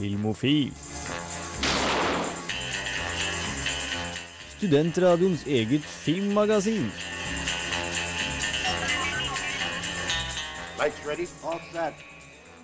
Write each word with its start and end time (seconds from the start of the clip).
Filmofil. 0.00 0.70
Studentradioens 4.54 5.42
eget 5.44 5.84
filmmagasin. 5.84 6.86
Lights 10.78 11.02
ready, 11.04 11.26
all 11.44 11.60
set. 11.68 12.00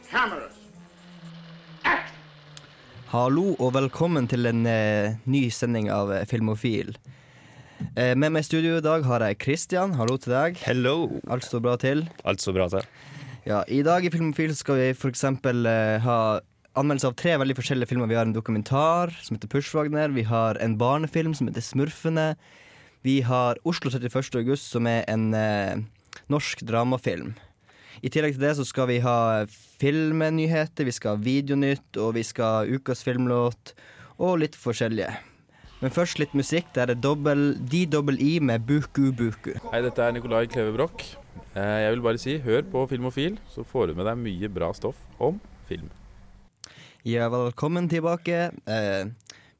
Cameras. 0.08 0.56
Hallo 3.12 3.52
og 3.58 3.74
velkommen 3.76 4.24
til 4.32 4.48
en 4.48 4.64
eh, 4.64 5.20
ny 5.28 5.50
sending 5.52 5.92
av 5.92 6.14
eh, 6.16 6.24
Filmofil. 6.24 6.96
Eh, 7.92 8.16
med 8.16 8.32
meg 8.32 8.46
i 8.46 8.48
studio 8.48 8.80
i 8.80 8.88
dag 8.88 9.04
har 9.04 9.28
jeg 9.28 9.42
Christian. 9.44 9.92
Hallo 10.00 10.16
til 10.16 10.32
deg. 10.38 10.56
Hello! 10.64 11.20
Alt 11.28 11.44
står 11.44 11.68
bra 11.68 11.76
til. 11.84 12.06
Alt 12.24 12.40
så 12.40 12.56
bra 12.56 12.72
til. 12.72 12.88
Ja, 13.44 13.60
I 13.68 13.84
dag 13.84 14.08
i 14.08 14.10
Filmofil 14.10 14.56
skal 14.56 14.80
vi 14.80 14.92
f.eks. 14.96 15.28
Eh, 15.28 15.96
ha 16.08 16.20
anmeldelse 16.76 17.08
av 17.10 17.16
tre 17.18 17.34
veldig 17.40 17.56
forskjellige 17.58 17.90
filmer. 17.90 18.08
Vi 18.10 18.16
har 18.18 18.26
en 18.28 18.34
dokumentar 18.36 19.12
som 19.24 19.36
heter 19.36 19.50
Pushwagner. 19.52 20.12
Vi 20.14 20.24
har 20.28 20.58
en 20.62 20.76
barnefilm 20.80 21.34
som 21.36 21.48
heter 21.48 21.64
Smurfene. 21.64 22.34
Vi 23.06 23.20
har 23.26 23.58
Oslo 23.64 23.90
31. 23.92 24.34
august, 24.40 24.70
som 24.72 24.86
er 24.90 25.04
en 25.08 25.28
eh, 25.34 25.76
norsk 26.32 26.64
dramafilm. 26.66 27.34
I 28.04 28.10
tillegg 28.12 28.36
til 28.36 28.44
det 28.44 28.54
så 28.58 28.66
skal 28.68 28.90
vi 28.90 28.98
ha 29.04 29.46
filmnyheter, 29.80 30.84
vi 30.84 30.92
skal 30.92 31.16
ha 31.16 31.22
videonytt, 31.24 31.96
og 31.96 32.12
vi 32.18 32.24
skal 32.26 32.58
ha 32.58 32.76
ukas 32.76 33.00
filmlåt, 33.06 33.72
og 34.20 34.40
litt 34.42 34.56
forskjellige. 34.58 35.14
Men 35.80 35.92
først 35.92 36.20
litt 36.20 36.32
musikk. 36.36 36.68
Det 36.74 36.86
er 36.86 36.94
DWI 36.96 38.32
med 38.40 38.64
Buku 38.68 39.10
Buku. 39.16 39.52
Hei, 39.72 39.82
dette 39.84 40.02
er 40.02 40.16
Nikolai 40.16 40.46
Kleve 40.48 40.72
Broch. 40.76 41.04
Eh, 41.54 41.84
Jeg 41.84 41.92
vil 41.94 42.04
bare 42.04 42.20
si, 42.20 42.38
hør 42.40 42.64
på 42.72 42.86
Filmofil, 42.88 43.38
så 43.52 43.64
får 43.64 43.92
du 43.92 43.94
med 44.00 44.08
deg 44.08 44.20
mye 44.20 44.52
bra 44.52 44.72
stoff 44.76 44.96
om 45.20 45.40
film. 45.68 45.88
Ja, 47.06 47.28
velkommen 47.28 47.86
tilbake. 47.88 48.50
Eh, 48.66 49.06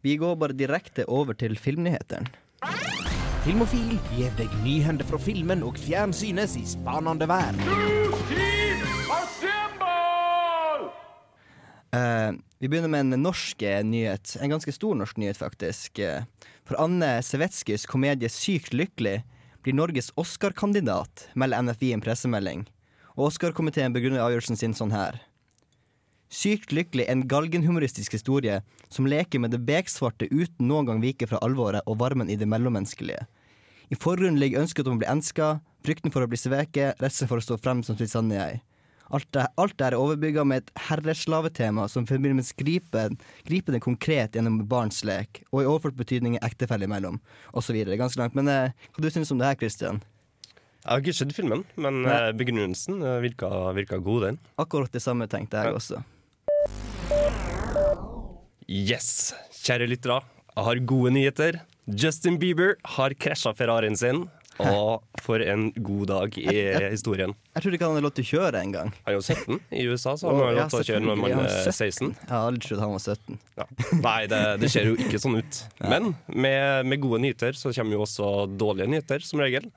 vi 0.02 0.16
går 0.16 0.32
bare 0.36 0.54
direkte 0.58 1.04
over 1.06 1.36
til 1.38 1.52
filmnyhetene. 1.54 2.26
Filmofil 3.44 3.92
gir 4.16 4.32
deg 4.34 4.50
nyhender 4.64 5.06
fra 5.06 5.20
filmen 5.22 5.62
og 5.62 5.78
fjernsynets 5.78 6.56
i 6.58 6.64
spanende 6.66 7.28
verden. 7.30 7.62
Uh, 11.94 12.34
vi 12.58 12.66
begynner 12.66 12.90
med 12.90 13.04
en 13.04 13.22
norsk 13.22 13.62
eh, 13.62 13.78
nyhet. 13.86 14.34
En 14.42 14.56
ganske 14.56 14.74
stor 14.74 14.98
norsk 14.98 15.22
nyhet, 15.22 15.38
faktisk. 15.38 16.02
Eh, 16.02 16.26
For 16.66 16.82
Anne 16.82 17.20
Svetskys 17.22 17.86
komedie 17.86 18.26
'Sykt 18.26 18.74
lykkelig' 18.74 19.22
blir 19.62 19.78
Norges 19.78 20.10
Oscar-kandidat, 20.18 21.28
melder 21.38 21.62
NFI 21.62 21.92
i 21.92 21.94
en 21.94 22.02
pressemelding. 22.02 22.66
Og 23.14 23.30
Oscar-komiteen 23.30 23.94
begrunner 23.94 24.26
avgjørelsen 24.26 24.58
sin 24.58 24.74
sånn 24.74 24.90
her. 24.90 25.22
Sykt 26.32 26.72
lykkelig 26.74 27.06
en 27.06 27.22
galgenhumoristisk 27.30 28.16
historie 28.16 28.60
som 28.90 29.06
leker 29.06 29.38
med 29.38 29.52
det 29.54 29.62
beksvarte 29.66 30.26
uten 30.32 30.66
noen 30.66 30.88
gang 30.88 31.02
vike 31.02 31.28
fra 31.30 31.38
alvoret 31.44 31.86
og 31.86 32.00
varmen 32.02 32.30
i 32.30 32.38
det 32.38 32.48
mellommenneskelige. 32.50 33.26
I 33.90 33.94
forgrunnen 33.94 34.40
ligger 34.40 34.64
ønsket 34.64 34.88
om 34.88 34.96
å 34.96 35.02
bli 35.02 35.10
enska, 35.10 35.60
frykten 35.86 36.10
for 36.10 36.26
å 36.26 36.30
bli 36.30 36.38
sveket, 36.40 36.98
redselen 36.98 37.30
for 37.30 37.38
å 37.38 37.46
stå 37.46 37.58
frem 37.62 37.84
som 37.86 37.98
sitt 37.98 38.10
sanne 38.10 38.34
jeg. 38.34 38.64
Alt 39.14 39.28
det, 39.36 39.44
alt 39.54 39.76
det 39.78 39.86
er 39.86 39.94
overbygga 39.94 40.42
med 40.42 40.64
et 40.64 40.72
herreslavetema 40.88 41.84
som 41.86 42.08
forbindes 42.08 42.50
gripende, 42.58 43.20
gripende 43.46 43.78
konkret 43.78 44.34
gjennom 44.34 44.64
barns 44.66 45.04
lek, 45.06 45.44
og 45.52 45.62
i 45.62 45.68
overført 45.68 46.00
betydning 46.00 46.40
ektefelle 46.42 46.88
imellom, 46.88 47.20
osv. 47.54 47.78
Ganske 47.86 48.18
langt. 48.18 48.34
Men 48.34 48.50
eh, 48.50 48.74
hva 48.90 49.04
du 49.04 49.08
syns 49.14 49.30
om 49.30 49.38
det 49.38 49.52
her, 49.52 49.60
Christian? 49.62 50.02
Jeg 50.82 50.90
har 50.90 51.04
ikke 51.04 51.16
sett 51.18 51.36
filmen, 51.38 51.62
men 51.78 52.02
eh, 52.02 52.32
begrunnelsen 52.34 52.98
eh, 52.98 53.22
virka, 53.22 53.52
virka 53.78 54.02
god, 54.02 54.26
den. 54.26 54.42
Akkurat 54.58 54.90
det 54.90 55.06
samme 55.06 55.30
tenkte 55.30 55.62
jeg 55.62 55.78
også. 55.78 56.02
Yes! 58.66 59.34
Kjære 59.66 59.86
lyttere, 59.90 60.20
jeg 60.56 60.64
har 60.66 60.80
gode 60.88 61.12
nyheter. 61.14 61.60
Justin 61.86 62.38
Bieber 62.42 62.74
har 62.96 63.14
krasja 63.18 63.52
Ferrarien 63.54 63.94
sin, 63.98 64.24
og 64.62 65.04
for 65.22 65.42
en 65.44 65.68
god 65.84 66.06
dag 66.10 66.38
i 66.40 66.54
historien. 66.90 67.34
Jeg 67.54 67.62
trodde 67.62 67.78
ikke 67.78 67.86
han 67.86 67.96
hadde 67.96 68.06
lov 68.06 68.14
til 68.16 68.24
å 68.26 68.30
kjøre 68.30 68.62
engang. 68.64 68.92
Han 69.04 69.12
er 69.12 69.18
jo 69.18 69.24
17 69.24 69.58
i 69.70 69.84
USA, 69.90 70.14
så 70.16 70.30
han 70.30 70.40
har 70.40 70.56
lov 70.56 70.70
til 70.72 70.80
å 70.80 70.86
kjøre 70.90 71.04
når 71.04 71.20
man 71.22 71.34
er 71.44 71.50
16. 71.72 72.14
Jeg 72.14 72.30
har 72.32 72.46
aldri 72.48 72.62
trodd 72.66 72.82
han 72.82 72.94
var 72.94 73.04
17. 73.04 73.40
Ja. 73.60 73.66
Nei, 74.00 74.20
det, 74.32 74.40
det 74.62 74.72
ser 74.72 74.88
jo 74.90 74.96
ikke 75.06 75.20
sånn 75.22 75.38
ut. 75.42 75.60
Men 75.84 76.14
med, 76.32 76.88
med 76.90 77.02
gode 77.04 77.20
nyheter 77.26 77.58
så 77.58 77.74
kommer 77.76 77.98
jo 77.98 78.06
også 78.06 78.32
dårlige 78.58 78.90
nyheter, 78.96 79.26
som 79.28 79.44
regel. 79.44 79.68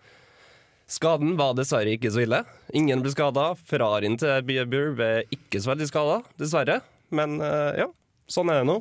Skaden 0.89 1.35
var 1.37 1.53
dessverre 1.53 1.91
ikke 1.93 2.09
så 2.09 2.23
ille. 2.23 2.39
Ingen 2.73 3.03
ble 3.05 3.11
skada. 3.13 3.51
Ferrarien 3.69 4.15
til 4.17 4.41
Biebur 4.45 4.95
ble 4.97 5.09
ikke 5.35 5.61
så 5.61 5.75
veldig 5.75 5.85
skada, 5.85 6.15
dessverre. 6.41 6.79
Men 7.13 7.37
eh, 7.45 7.83
ja, 7.83 7.85
sånn 8.29 8.49
er 8.49 8.63
det 8.63 8.69
nå. 8.71 8.79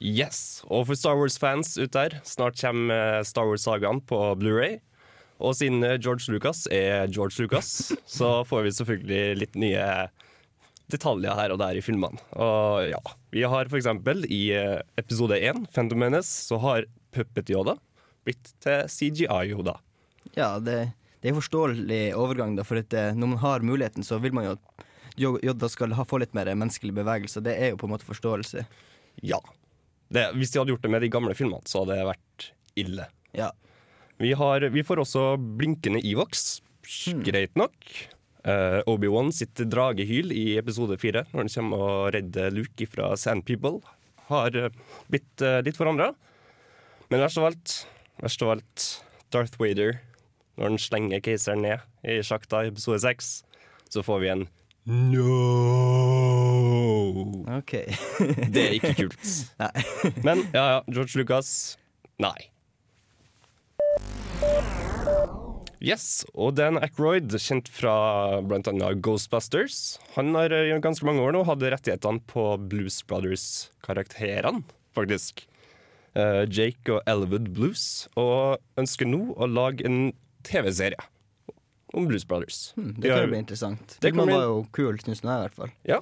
Yes, 0.00 0.62
og 0.64 0.86
for 0.88 0.96
Star 0.96 1.18
Wars-fans 1.20 1.74
ut 1.76 1.92
der, 1.92 2.16
snart 2.24 2.56
kommer 2.62 3.18
eh, 3.18 3.26
Star 3.28 3.50
Wars-sagaen 3.50 4.00
på 4.08 4.22
Blu-ray. 4.40 4.78
Og 5.36 5.52
siden 5.58 5.84
eh, 5.84 5.98
George 6.00 6.32
Lucas 6.32 6.64
er 6.72 7.04
George 7.12 7.44
Lucas, 7.44 7.90
så 8.16 8.32
får 8.48 8.64
vi 8.64 8.74
selvfølgelig 8.78 9.20
litt 9.42 9.60
nye 9.60 9.84
detaljer 10.90 11.36
her 11.36 11.52
og 11.52 11.60
der 11.60 11.76
i 11.76 11.84
filmene. 11.84 12.24
Og 12.40 12.88
ja, 12.88 13.04
vi 13.36 13.44
har 13.44 13.68
for 13.68 13.82
eksempel 13.82 14.24
i 14.32 14.46
episode 14.98 15.36
1, 15.36 15.68
Phantom 15.76 16.00
Menace, 16.08 16.32
så 16.48 16.56
har 16.64 16.88
Puppet 17.12 17.52
Yoda 17.52 17.76
blitt 18.26 18.52
til 18.62 18.86
CGI 18.90 19.52
Yoda. 19.52 19.78
Ja, 20.36 20.58
det, 20.62 20.92
det 21.20 21.30
er 21.30 21.38
forståelig 21.38 22.02
overgang, 22.18 22.54
da, 22.58 22.66
for 22.66 22.80
at 22.80 22.94
eh, 22.96 23.14
når 23.16 23.34
man 23.34 23.42
har 23.44 23.66
muligheten, 23.66 24.06
så 24.06 24.20
vil 24.22 24.36
man 24.36 24.48
jo 24.48 24.56
at 24.58 24.86
Jodda 25.20 25.68
skal 25.68 25.92
ha, 25.98 26.04
få 26.08 26.20
litt 26.22 26.36
mer 26.36 26.48
menneskelig 26.54 26.94
bevegelse. 26.96 27.42
Det 27.44 27.52
er 27.58 27.72
jo 27.72 27.80
på 27.80 27.88
en 27.88 27.92
måte 27.92 28.08
forståelse. 28.08 28.64
Ja. 29.26 29.40
Det, 30.08 30.30
hvis 30.38 30.54
de 30.54 30.60
hadde 30.60 30.72
gjort 30.72 30.86
det 30.86 30.92
med 30.94 31.04
de 31.04 31.10
gamle 31.12 31.34
filmene, 31.36 31.66
så 31.68 31.82
hadde 31.82 31.98
det 31.98 32.06
vært 32.08 32.46
ille. 32.80 33.08
Ja. 33.36 33.50
Vi, 34.22 34.32
har, 34.36 34.64
vi 34.72 34.84
får 34.86 35.02
også 35.04 35.26
blinkende 35.60 36.00
Evox. 36.06 36.60
Greit 37.26 37.54
nok. 37.58 37.76
Uh, 38.40 38.80
Obi-Wan 38.88 39.28
sitt 39.36 39.60
dragehyl 39.68 40.32
i 40.32 40.54
episode 40.56 40.96
fire, 41.00 41.26
når 41.30 41.42
han 41.42 41.52
kommer 41.52 41.84
og 41.84 42.14
redder 42.16 42.54
Luke 42.54 42.86
fra 42.88 43.12
Sand 43.20 43.44
People, 43.44 43.82
har 44.30 44.54
eh, 44.56 44.72
blitt 45.12 45.44
uh, 45.44 45.58
litt 45.66 45.76
forandra. 45.76 46.12
Men 47.10 47.24
verst 47.24 47.40
av 47.40 47.50
alt, 47.50 47.74
verst 48.22 48.42
av 48.44 48.54
alt, 48.56 48.86
Darth 49.32 49.60
Vader, 49.60 50.00
når 50.58 50.72
han 50.72 50.80
slenger 50.82 51.22
keiseren 51.24 51.62
ned 51.64 51.84
i 52.04 52.20
sjakta 52.26 52.64
i 52.64 52.70
episode 52.72 53.00
seks, 53.04 53.40
så 53.90 54.04
får 54.06 54.24
vi 54.24 54.32
en 54.34 54.48
No! 54.90 55.26
OK. 57.58 57.74
Det 58.54 58.62
er 58.62 58.72
ikke 58.78 58.94
kult. 59.04 59.34
Nei. 59.60 59.84
Men 60.26 60.46
ja, 60.54 60.64
ja, 60.76 60.80
George 60.88 61.20
Lucas 61.20 61.76
Nei. 62.20 62.50
Yes, 65.80 66.26
og 66.36 66.58
Dan 66.58 66.76
Aykroyd, 66.76 67.32
kjent 67.40 67.70
fra 67.72 67.94
annet 68.44 69.00
Ghostbusters. 69.00 69.96
Han 70.18 70.34
har 70.36 70.52
i 70.52 70.74
ganske 70.84 71.06
mange 71.08 71.24
år 71.24 71.32
nå 71.32 71.40
hatt 71.48 71.64
rettighetene 71.64 72.20
på 72.28 72.44
Blues 72.68 73.00
Brothers-karakterene, 73.08 74.60
faktisk. 74.96 75.46
Eh, 76.14 76.44
Jake 76.50 76.90
og 76.90 77.02
Elwood 77.06 77.52
Blues, 77.54 78.08
og 78.18 78.58
ønsker 78.76 79.06
nå 79.06 79.36
å 79.38 79.46
lage 79.46 79.84
en 79.86 80.12
TV-serie 80.42 80.98
om 81.94 82.06
Blues 82.08 82.24
Brothers. 82.24 82.72
Hmm, 82.74 82.94
De 82.94 83.00
Det 83.02 83.08
kan 83.10 83.16
har- 83.18 83.26
jo 83.26 83.30
bli 83.30 83.38
interessant. 83.44 83.96
Det 84.00 84.14
kan 84.14 84.26
bli- 84.26 84.34
var 84.34 84.42
jo 84.48 84.66
kul, 84.72 84.98
syns 84.98 85.22
jeg 85.22 85.30
i 85.30 85.48
hvert 85.48 85.54
fall. 85.54 85.70
Ja, 85.86 86.00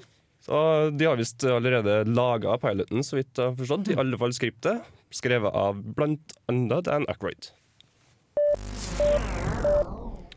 og 0.48 0.96
de 0.96 1.04
har 1.04 1.16
visst 1.16 1.44
allerede 1.44 2.06
laga 2.08 2.56
piloten, 2.58 3.04
så 3.04 3.16
vidt 3.20 3.34
jeg 3.36 3.44
har 3.50 3.54
forstått. 3.56 3.88
I 3.92 3.98
alle 4.00 4.16
fall 4.16 4.30
skriptet. 4.32 4.82
Skrevet 5.10 5.52
av 5.54 5.76
blant 5.94 6.32
annet 6.48 6.84
Dan 6.84 7.04
Ackroyd. 7.08 7.50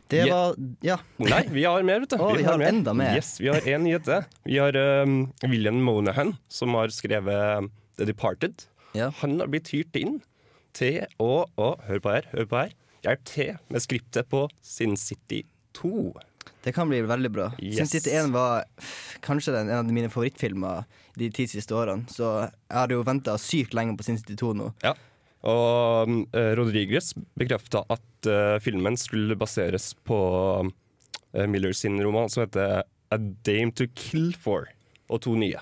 Det 0.08 0.28
var 0.30 0.54
Ja. 0.82 0.98
Nei, 1.18 1.42
vi 1.48 1.64
har 1.64 1.82
mer, 1.82 2.00
vet 2.00 2.10
du. 2.10 2.16
Oh, 2.20 2.34
vi 2.36 2.42
har 2.44 2.58
enda 2.60 2.92
mer. 2.94 3.14
Yes, 3.16 3.38
vi 3.40 3.48
har 3.48 3.60
én 3.64 3.82
nyhet 3.86 4.04
til. 4.04 4.24
Vi 4.44 4.58
har 4.58 4.76
um, 4.76 5.32
William 5.48 5.80
Monahan, 5.82 6.34
som 6.48 6.74
har 6.74 6.88
skrevet 6.88 7.58
um, 7.58 7.70
The 7.96 8.04
Departed. 8.04 8.66
Ja. 8.96 9.10
Han 9.22 9.38
har 9.40 9.50
blitt 9.52 9.72
hyrt 9.72 9.96
inn 9.98 10.20
til 10.76 11.02
å 11.22 11.44
å, 11.60 11.68
Hør 11.86 12.02
på 12.02 12.12
her, 12.14 12.28
hør 12.32 12.48
på 12.48 12.60
her. 12.64 12.74
Hjelp 13.02 13.24
til 13.26 13.56
med 13.72 13.82
skriptet 13.82 14.28
på 14.30 14.44
Sin 14.62 14.94
City 15.00 15.42
2. 15.78 16.12
Det 16.62 16.74
kan 16.74 16.90
bli 16.90 17.00
veldig 17.06 17.30
bra. 17.34 17.48
Yes. 17.58 17.80
Sin 17.80 17.90
City 17.90 18.12
1 18.14 18.30
var 18.34 18.66
kanskje 19.24 19.54
den, 19.56 19.70
en 19.70 19.82
av 19.82 19.94
mine 19.94 20.10
favorittfilmer 20.12 20.84
de 21.18 21.30
ti 21.34 21.48
siste 21.50 21.74
årene. 21.74 22.06
Så 22.12 22.28
jeg 22.44 22.76
har 22.78 22.94
jo 22.94 23.02
venta 23.06 23.34
sykt 23.40 23.74
lenge 23.74 23.96
på 23.98 24.06
Sin 24.06 24.20
City 24.20 24.36
2 24.38 24.52
nå. 24.60 24.70
Ja. 24.84 24.94
Og 25.50 26.12
uh, 26.12 26.38
eh, 26.38 26.52
Rodriguez 26.54 27.10
bekrefta 27.38 27.82
at 27.90 28.30
uh, 28.30 28.60
filmen 28.62 28.94
skulle 29.00 29.34
baseres 29.38 29.90
på 30.06 30.18
uh, 30.62 31.46
Miller 31.50 31.74
sin 31.74 31.98
roman 31.98 32.30
som 32.30 32.44
heter 32.44 32.84
A 33.12 33.18
Dame 33.18 33.74
to 33.74 33.88
Kill 33.98 34.30
For, 34.38 34.70
og 35.10 35.24
to 35.26 35.34
nye 35.36 35.58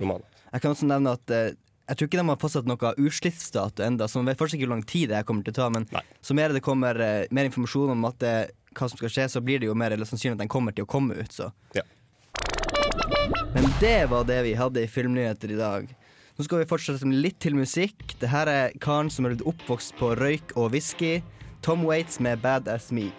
romaner. 0.00 0.24
Jeg 0.50 0.64
kan 0.64 0.72
også 0.74 0.88
nevne 0.90 1.12
at 1.14 1.30
eh, 1.34 1.52
jeg 1.90 1.98
tror 1.98 2.06
ikke 2.06 2.20
de 2.20 2.28
har 2.28 2.38
fastsatt 2.38 2.68
noe 2.70 2.90
utslippsdato 3.02 3.82
ennå, 3.82 4.06
så 4.06 4.20
man 4.20 4.30
vet 4.30 4.38
fortsatt 4.38 4.60
ikke 4.60 4.68
hvor 4.68 4.76
lang 4.76 4.86
tid 4.86 5.10
det 5.10 5.24
kommer 5.26 5.46
til 5.46 5.56
å 5.56 5.58
ta. 5.58 5.68
Men 5.74 5.88
Nei. 5.90 6.02
så 6.22 6.36
mer 6.38 6.54
det 6.54 6.62
kommer 6.62 7.00
eh, 7.02 7.24
mer 7.34 7.48
informasjon 7.48 7.90
om 7.96 8.04
det, 8.22 8.34
hva 8.78 8.86
som 8.86 9.00
skal 9.00 9.10
skje, 9.10 9.24
så 9.32 9.42
blir 9.42 9.58
det 9.58 9.66
jo 9.66 9.74
mer 9.74 9.96
eller 9.96 10.06
sannsynlig 10.06 10.38
at 10.38 10.44
den 10.44 10.52
kommer 10.52 10.76
til 10.76 10.86
å 10.86 10.90
komme 10.90 11.18
ut. 11.18 11.34
Så. 11.34 11.50
Ja. 11.74 11.82
Men 13.56 13.66
det 13.82 14.06
var 14.12 14.28
det 14.28 14.38
vi 14.46 14.54
hadde 14.54 14.84
i 14.86 14.90
Filmnyheter 14.90 15.50
i 15.50 15.58
dag. 15.58 15.90
Nå 16.38 16.46
skal 16.46 16.62
vi 16.62 16.70
fortsette 16.70 17.10
med 17.10 17.18
litt 17.26 17.40
til 17.42 17.58
musikk. 17.58 18.14
Det 18.22 18.30
her 18.30 18.48
er 18.48 18.78
karen 18.80 19.10
som 19.10 19.26
er 19.26 19.34
blitt 19.34 19.48
oppvokst 19.50 19.98
på 19.98 20.14
røyk 20.20 20.54
og 20.54 20.70
whisky. 20.76 21.18
Tom 21.60 21.82
Waits 21.84 22.22
med 22.22 22.38
'Bad 22.38 22.70
As 22.70 22.92
Me'. 22.94 23.10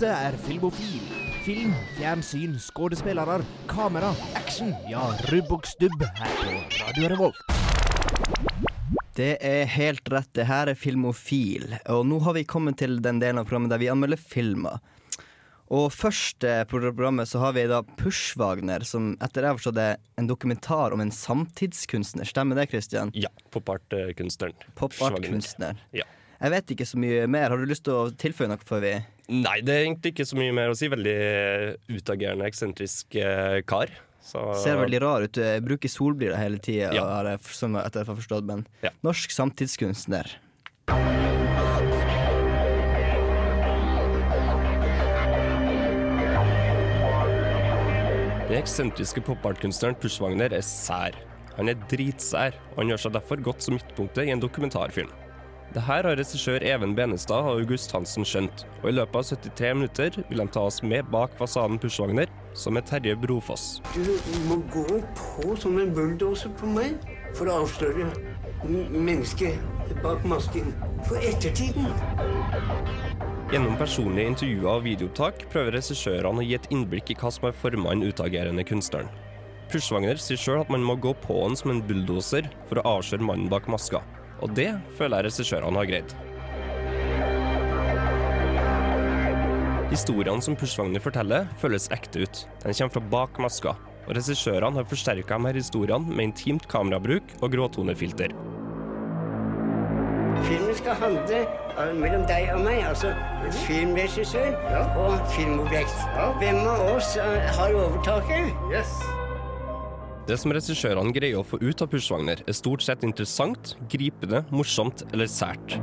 Dette 0.00 0.16
er 0.16 0.36
Filmofil. 0.40 1.00
Film, 1.44 1.72
fjernsyn, 1.98 2.54
skuespillere, 2.56 3.34
kamera, 3.68 4.14
action. 4.38 4.70
Ja, 4.88 5.02
rubb 5.28 5.50
og 5.52 5.66
stubb 5.68 6.06
her 6.16 6.30
på 6.38 6.54
Radio 6.78 7.10
Revolt. 7.12 7.42
Det 9.18 9.34
er 9.44 9.68
helt 9.68 10.08
rett. 10.08 10.30
Det 10.32 10.46
her 10.48 10.70
er 10.72 10.78
Filmofil. 10.80 11.74
Og 11.92 12.08
nå 12.08 12.16
har 12.24 12.38
vi 12.38 12.46
kommet 12.48 12.78
til 12.80 12.96
den 13.04 13.20
delen 13.20 13.42
av 13.42 13.50
programmet 13.50 13.74
der 13.74 13.82
vi 13.82 13.90
anmelder 13.92 14.16
filmer. 14.16 14.80
Og 15.68 15.90
først 15.92 16.48
eh, 16.48 16.62
på 16.64 16.80
programmet 16.80 17.28
så 17.28 17.44
har 17.44 17.58
vi 17.58 17.66
da 17.68 17.82
Pushwagner, 18.00 18.88
som 18.88 19.12
etter 19.20 19.44
jeg 19.44 19.52
har 19.52 19.60
forstått 19.60 19.82
er 19.84 20.00
en 20.16 20.32
dokumentar 20.32 20.96
om 20.96 21.04
en 21.04 21.12
samtidskunstner. 21.12 22.24
Stemmer 22.24 22.56
det, 22.56 22.70
Christian? 22.72 23.12
Ja, 23.12 23.28
pop-art-kunstneren. 23.52 24.64
Pop-art-kunstner. 24.80 25.84
Ja. 25.92 26.08
Jeg 26.40 26.56
vet 26.56 26.70
ikke 26.72 26.88
så 26.88 26.96
mye 26.96 27.24
mer. 27.28 27.52
Har 27.52 27.60
du 27.60 27.68
lyst 27.68 27.84
til 27.84 27.98
å 28.00 28.10
tilføye 28.16 28.48
noe 28.48 28.64
før 28.64 28.80
vi 28.80 28.96
Nei, 29.30 29.60
det 29.62 29.74
er 29.74 29.84
egentlig 29.86 30.10
ikke 30.14 30.26
så 30.26 30.38
mye 30.38 30.54
mer 30.56 30.72
å 30.72 30.76
si. 30.78 30.88
Veldig 30.90 31.16
utagerende, 31.94 32.48
eksentrisk 32.50 33.14
eh, 33.20 33.60
kar. 33.62 33.92
Så, 34.20 34.42
Ser 34.60 34.76
veldig 34.82 35.00
rar 35.00 35.24
ut. 35.24 35.38
Jeg 35.40 35.62
bruker 35.64 35.88
solbriller 35.88 36.36
hele 36.36 36.58
tida, 36.60 36.90
Ja. 36.92 37.36
som 37.40 37.76
etter 37.76 38.02
jeg 38.02 38.06
har 38.10 38.16
forstått, 38.18 38.44
men 38.44 38.66
Ja. 38.82 38.90
norsk 39.02 39.30
samtidskunstner. 39.30 40.36
Den 48.50 48.58
eksentriske 48.58 49.22
pop-art-kunstneren 49.22 49.94
Pushwagner 50.02 50.52
er 50.56 50.64
sær. 50.66 51.14
Han 51.54 51.70
er 51.70 51.78
dritsær, 51.90 52.56
og 52.72 52.80
han 52.82 52.90
gjør 52.90 53.02
seg 53.04 53.14
derfor 53.14 53.42
godt 53.46 53.62
som 53.62 53.76
midtpunktet 53.76 54.26
i 54.26 54.32
en 54.34 54.42
dokumentarfilm. 54.42 55.10
Det 55.70 55.82
her 55.86 56.02
har 56.02 56.16
regissør 56.18 56.64
Even 56.66 56.96
Benestad 56.98 57.46
og 57.46 57.60
August 57.60 57.92
Hansen 57.94 58.24
skjønt, 58.26 58.64
og 58.82 58.88
i 58.90 58.94
løpet 58.96 59.20
av 59.20 59.28
73 59.38 59.68
minutter 59.76 60.16
vil 60.26 60.42
de 60.42 60.46
ta 60.50 60.64
oss 60.66 60.80
med 60.82 61.06
bak 61.12 61.36
fasaden 61.38 61.78
Pushwagner, 61.78 62.26
som 62.58 62.74
er 62.74 62.82
Terje 62.88 63.14
Brofoss. 63.14 63.78
Du 63.94 64.10
må 64.48 64.58
gå 64.74 64.98
på 65.14 65.54
som 65.62 65.78
en 65.78 65.94
bulldoser 65.94 66.50
på 66.58 66.72
meg 66.74 66.98
for 67.38 67.46
å 67.46 67.60
avsløre 67.62 68.08
mennesket 68.66 69.62
bak 70.02 70.26
masken. 70.26 70.74
For 71.06 71.22
ettertiden. 71.22 71.86
Gjennom 73.54 73.78
personlige 73.78 74.34
intervjuer 74.34 74.74
og 74.74 74.86
videoopptak 74.90 75.46
prøver 75.54 75.78
regissørene 75.78 76.42
å 76.42 76.50
gi 76.50 76.58
et 76.58 76.70
innblikk 76.74 77.14
i 77.14 77.20
hva 77.22 77.30
som 77.30 77.46
har 77.46 77.54
forma 77.62 77.94
den 77.94 78.10
utagerende 78.10 78.66
kunstneren. 78.66 79.10
Pushwagner 79.70 80.18
sier 80.18 80.38
sjøl 80.38 80.64
at 80.64 80.70
man 80.74 80.82
må 80.82 80.98
gå 80.98 81.14
på 81.22 81.44
han 81.44 81.54
som 81.54 81.70
en 81.70 81.84
bulldoser 81.86 82.50
for 82.66 82.82
å 82.82 82.98
avsløre 82.98 83.22
mannen 83.22 83.46
bak 83.52 83.70
maska, 83.70 84.02
og 84.40 84.52
det 84.56 84.72
føler 84.98 85.20
jeg 85.20 85.30
regissørene 85.30 85.80
har 85.80 85.88
greid. 85.90 86.16
Historiene 89.90 90.42
som 90.42 90.54
Pushwagner 90.54 91.02
forteller, 91.02 91.48
føles 91.58 91.88
ekte 91.90 92.22
ut. 92.22 92.44
Den 92.62 92.76
kommer 92.78 92.94
fra 92.94 93.06
bak 93.14 93.40
maska, 93.42 93.74
og 94.06 94.14
regissørene 94.14 94.78
har 94.78 94.86
forsterka 94.86 95.38
disse 95.48 95.64
historiene 95.64 96.14
med 96.14 96.30
intimt 96.30 96.68
kamerabruk 96.70 97.34
og 97.42 97.50
gråtonefilter. 97.52 98.36
Filmen 100.46 100.74
skal 100.78 100.94
handle 100.94 101.40
eh, 101.42 101.94
mellom 102.00 102.22
deg 102.30 102.48
og 102.54 102.62
meg, 102.64 102.80
altså 102.88 103.12
filmregissør 103.66 104.54
og 104.96 105.18
filmobjekt. 105.34 106.04
Hvem 106.40 106.62
av 106.64 106.84
oss 106.94 107.16
eh, 107.20 107.50
har 107.58 107.74
overtaket? 107.76 109.19
Det 110.30 110.36
som 110.38 110.52
regissørene 110.54 111.10
greier 111.10 111.40
å 111.40 111.42
få 111.42 111.58
ut 111.58 111.80
av 111.82 111.88
Pushwagner, 111.90 112.38
er 112.46 112.54
stort 112.54 112.84
sett 112.86 113.02
interessant, 113.02 113.72
gripende, 113.90 114.44
morsomt 114.54 115.02
eller 115.08 115.26
sært. 115.26 115.74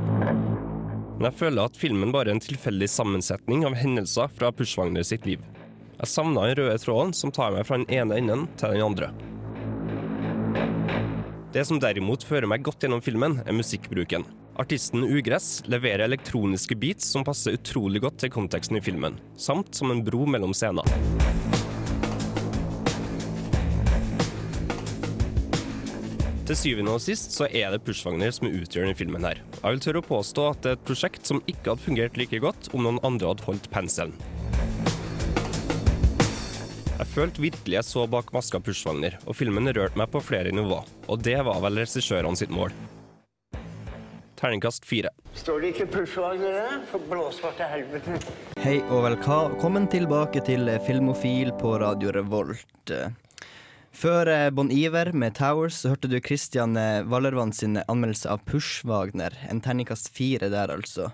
Men 1.17 1.27
jeg 1.27 1.35
føler 1.41 1.67
at 1.67 1.75
filmen 1.75 2.13
bare 2.15 2.31
er 2.31 2.37
en 2.37 2.45
tilfeldig 2.45 2.87
sammensetning 2.87 3.65
av 3.67 3.75
hendelser 3.75 4.31
fra 4.37 4.53
Pushwagner 4.55 5.03
sitt 5.03 5.27
liv. 5.27 5.43
Jeg 5.97 6.11
savna 6.13 6.45
den 6.47 6.55
røde 6.61 6.77
tråden 6.79 7.11
som 7.17 7.33
tar 7.35 7.51
meg 7.57 7.67
fra 7.67 7.81
den 7.81 7.91
ene 7.91 8.21
enden 8.21 8.47
til 8.55 8.77
den 8.77 8.85
andre. 8.85 9.11
Det 11.51 11.67
som 11.67 11.83
derimot 11.83 12.23
fører 12.23 12.47
meg 12.47 12.63
godt 12.63 12.87
gjennom 12.87 13.03
filmen, 13.03 13.41
er 13.43 13.57
musikkbruken. 13.57 14.23
Artisten 14.63 15.03
Ugress 15.03 15.57
leverer 15.67 16.05
elektroniske 16.07 16.79
beats 16.79 17.11
som 17.11 17.27
passer 17.27 17.59
utrolig 17.59 17.99
godt 18.07 18.23
til 18.23 18.31
konteksten 18.31 18.79
i 18.79 18.85
filmen, 18.87 19.19
samt 19.35 19.75
som 19.75 19.91
en 19.91 20.05
bro 20.07 20.23
mellom 20.23 20.55
scener. 20.55 20.87
Til 26.47 26.55
syvende 26.55 26.93
og 26.95 27.01
sist 27.03 27.33
så 27.35 27.49
er 27.51 27.73
det 27.73 27.81
Pushwagner 27.83 28.31
som 28.31 28.47
utgjør 28.47 28.85
denne 28.85 28.95
filmen 28.95 29.25
her. 29.27 29.41
Jeg 29.57 29.67
vil 29.67 29.81
tørre 29.83 29.99
å 29.99 30.05
påstå 30.07 30.45
at 30.47 30.61
det 30.63 30.69
er 30.69 30.77
et 30.77 30.85
prosjekt 30.87 31.27
som 31.27 31.41
ikke 31.43 31.73
hadde 31.73 31.83
fungert 31.83 32.19
like 32.19 32.39
godt 32.39 32.69
om 32.71 32.85
noen 32.85 33.01
andre 33.03 33.33
hadde 33.33 33.43
holdt 33.43 33.67
penselen. 33.73 34.15
Jeg 36.97 37.09
følte 37.11 37.43
virkelig 37.43 37.75
jeg 37.75 37.87
så 37.89 38.07
bak 38.07 38.31
maska 38.31 38.63
Pushwagner, 38.63 39.19
og 39.27 39.35
filmen 39.35 39.67
rørte 39.75 39.99
meg 39.99 40.07
på 40.13 40.23
flere 40.23 40.55
nivåer. 40.55 40.87
Og 41.11 41.19
det 41.27 41.35
var 41.43 41.59
vel 41.67 41.83
regissørene 41.83 42.39
sitt 42.39 42.55
mål. 42.55 42.71
Terningkast 44.39 44.87
fire. 44.87 45.11
Står 45.35 45.59
det 45.65 45.75
ikke 45.75 45.91
pushwagner 45.97 46.61
der? 46.61 46.81
For 46.87 47.03
blåsvarte 47.11 47.67
helvete. 47.67 48.21
Hei 48.63 48.79
og 48.87 49.03
velkommen 49.03 49.91
tilbake 49.91 50.45
til 50.47 50.69
Filmofil 50.87 51.51
på 51.59 51.75
Radio 51.83 52.15
Revolt. 52.15 52.93
Før 53.97 54.29
eh, 54.29 54.49
Bon 54.53 54.67
Iver 54.69 55.09
med 55.17 55.33
Towers 55.39 55.79
så 55.81 55.89
hørte 55.89 56.09
du 56.11 56.19
Christian 56.21 56.77
eh, 56.77 57.01
Wallervann 57.09 57.49
sin 57.55 57.79
anmeldelse 57.79 58.29
av 58.29 58.43
Pushwagner. 58.45 59.33
En 59.49 59.61
terningkast 59.63 60.11
fire 60.13 60.51
der, 60.53 60.69
altså. 60.69 61.09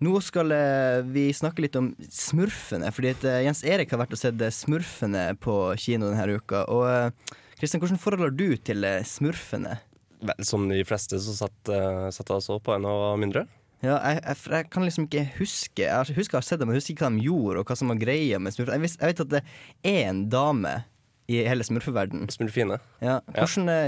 Nå 0.00 0.14
skal 0.24 0.54
eh, 0.56 1.02
vi 1.04 1.26
snakke 1.36 1.66
litt 1.66 1.76
om 1.76 1.90
Smurfene, 2.08 2.88
fordi 2.96 3.12
Jens 3.44 3.60
Erik 3.68 3.92
har 3.92 4.00
vært 4.00 4.16
og 4.16 4.22
sett 4.22 4.46
Smurfene 4.56 5.26
på 5.36 5.58
kino 5.82 6.08
denne 6.14 6.38
uka. 6.40 6.64
Og 6.72 7.36
Christian, 7.60 7.84
hvordan 7.84 8.00
forhold 8.00 8.30
har 8.30 8.34
du 8.40 8.56
til 8.56 8.88
Smurfene? 9.04 9.76
Vel, 10.24 10.42
som 10.48 10.64
de 10.72 10.80
fleste 10.88 11.20
så 11.20 11.36
satt, 11.42 11.60
satt 11.68 12.24
jeg 12.24 12.40
og 12.40 12.44
så 12.48 12.56
på 12.56 12.72
en 12.72 12.88
og 12.88 13.20
mindre. 13.20 13.44
Ja, 13.84 14.00
jeg, 14.00 14.22
jeg, 14.24 14.44
jeg 14.48 14.72
kan 14.72 14.86
liksom 14.86 15.04
ikke 15.04 15.22
huske 15.36 15.84
Jeg 15.84 16.14
husker 16.16 16.38
jeg 16.38 16.40
har 16.40 16.46
sett 16.46 16.62
dem, 16.62 16.70
men 16.70 16.78
jeg 16.78 16.80
husker 16.80 16.94
ikke 16.94 17.04
hva 17.04 17.16
de 17.18 17.26
gjorde, 17.28 17.60
og 17.60 17.68
hva 17.68 17.76
som 17.76 17.92
var 17.92 18.00
greia 18.00 18.40
med 18.40 18.56
smurfene. 18.56 18.80
Jeg, 18.88 18.96
jeg 18.96 19.12
vet 19.12 19.26
at 19.28 19.34
det 19.36 19.48
er 19.84 20.06
en 20.08 20.28
dame 20.32 20.78
i 21.26 21.40
hele 21.46 21.64
smurfeverdenen. 21.66 22.28
Smurfine. 22.30 22.78
Ja, 23.02 23.20
hvordan 23.34 23.70
det, 23.70 23.80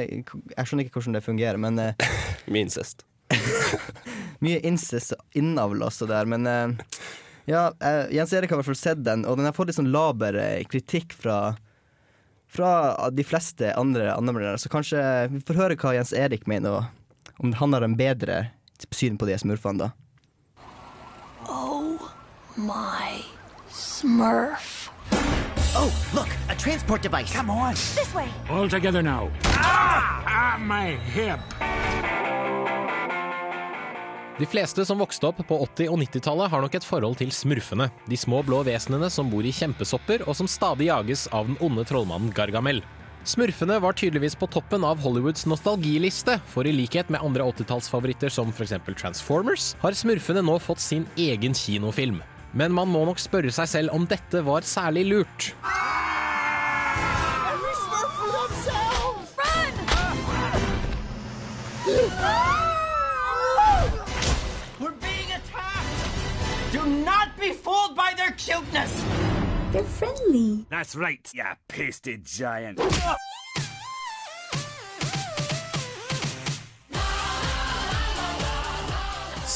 jeg 0.56 0.66
skjønner 0.66 0.86
ikke 0.86 0.98
hvordan 0.98 1.18
det 1.18 1.24
fungerer, 1.26 1.60
men 1.60 1.78
Mye 2.52 2.64
incest. 2.64 3.04
mye 4.44 4.60
incest 4.66 5.14
og 5.16 5.38
innavl 5.38 5.82
også 5.86 6.08
der. 6.10 6.28
Men 6.30 6.46
eh, 6.48 6.74
ja, 7.50 7.68
eh, 7.80 8.04
Jens 8.14 8.32
Erik 8.32 8.50
har 8.50 8.58
i 8.58 8.62
hvert 8.62 8.70
fall 8.72 8.80
sett 8.80 9.04
den, 9.04 9.24
og 9.28 9.38
den 9.38 9.48
har 9.48 9.56
fått 9.56 9.70
litt 9.70 9.78
sånn 9.78 9.92
laber 9.94 10.38
eh, 10.40 10.62
kritikk 10.68 11.16
fra 11.16 11.56
fra 12.48 13.10
de 13.12 13.24
fleste 13.28 13.74
andre 13.76 14.14
anmeldere. 14.14 14.56
Så 14.56 14.70
kanskje 14.72 15.00
vi 15.28 15.42
får 15.44 15.58
høre 15.60 15.76
hva 15.76 15.92
Jens 15.98 16.14
Erik 16.16 16.46
mener, 16.48 16.78
og 16.80 17.44
om 17.44 17.52
han 17.60 17.76
har 17.76 17.84
en 17.84 17.96
bedre 17.98 18.38
syn 18.88 19.18
på 19.20 19.28
de 19.28 19.36
smurfene, 19.36 19.84
da. 19.84 19.90
Oh 21.44 22.08
my 22.56 23.20
Smurf. 23.68 24.77
Oh, 25.76 25.92
look, 26.14 26.28
a 26.48 26.54
transport 26.54 27.02
device. 27.02 27.32
Come 27.32 27.50
on. 27.50 27.74
This 27.74 28.14
way. 28.14 28.28
All 28.50 28.68
together 28.68 29.02
now. 29.02 29.30
Ah! 29.44 30.22
Ah, 30.26 30.58
my 30.58 30.96
hip. 31.12 31.40
De 34.38 34.46
fleste 34.46 34.84
som 34.86 34.98
vokste 34.98 35.26
opp 35.26 35.40
på 35.48 35.56
80- 35.66 35.88
og 35.90 35.98
90-tallet 35.98 36.50
har 36.52 36.62
nok 36.62 36.76
et 36.78 36.86
forhold 36.86 37.18
til 37.18 37.32
smurfene, 37.34 37.88
de 38.06 38.16
små 38.16 38.44
blå 38.46 38.60
vesenene 38.68 39.10
som 39.10 39.26
bor 39.32 39.42
i 39.42 39.50
kjempesopper 39.50 40.22
og 40.28 40.36
som 40.38 40.46
stadig 40.46 40.86
jages 40.92 41.26
av 41.34 41.50
den 41.50 41.58
onde 41.58 41.82
trollmannen 41.88 42.30
Gargamel. 42.30 42.84
Smurfene 43.26 43.80
var 43.82 43.98
tydeligvis 43.98 44.38
på 44.38 44.46
toppen 44.46 44.86
av 44.86 45.02
Hollywoods 45.02 45.42
nostalgiliste, 45.50 46.38
for 46.48 46.70
i 46.70 46.72
likhet 46.72 47.10
med 47.10 47.20
andre 47.20 47.50
80-tallsfavoritter 47.50 48.30
som 48.32 48.54
f.eks. 48.54 48.78
Transformers, 48.94 49.72
har 49.82 49.98
smurfene 49.98 50.46
nå 50.46 50.54
fått 50.62 50.86
sin 50.86 51.04
egen 51.18 51.52
kinofilm. 51.58 52.22
Men 52.52 52.72
man 52.72 52.88
må 52.88 53.04
nok 53.04 53.20
spørre 53.20 53.52
seg 53.52 53.68
selv 53.68 53.94
om 53.94 54.06
dette 54.08 54.44
var 54.46 54.66
særlig 54.66 55.06
lurt. 55.10 55.52
Do 66.72 66.84
not 66.84 67.28
be 67.40 67.52
fooled 67.54 67.96
by 67.96 68.12
their 68.16 68.32
cuteness. 68.32 68.92
They're 69.72 69.84
friendly. 69.84 70.66
That's 70.70 70.94
right, 70.94 71.30
you 71.34 71.44
pasted 71.68 72.24
giant. 72.24 72.78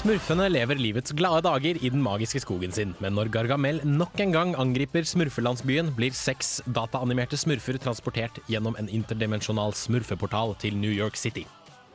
Smurfene 0.02 0.48
lever 0.50 0.80
livets 0.82 1.12
glade 1.14 1.44
dager 1.46 1.78
i 1.78 1.88
den 1.94 2.00
magiske 2.02 2.40
skogen 2.42 2.72
sin, 2.74 2.90
men 2.98 3.14
når 3.14 3.28
Gargamel 3.30 3.76
nok 3.86 4.18
en 4.24 4.32
gang 4.34 4.54
angriper 4.58 5.06
smurfelandsbyen, 5.06 5.92
blir 5.94 6.10
seks 6.18 6.56
dataanimerte 6.66 7.38
smurfer 7.38 7.78
transportert 7.78 8.40
gjennom 8.50 8.74
en 8.80 8.90
interdimensjonal 8.90 9.76
smurfeportal 9.78 10.56
til 10.58 10.74
New 10.74 10.90
York 10.90 11.14
City. 11.20 11.44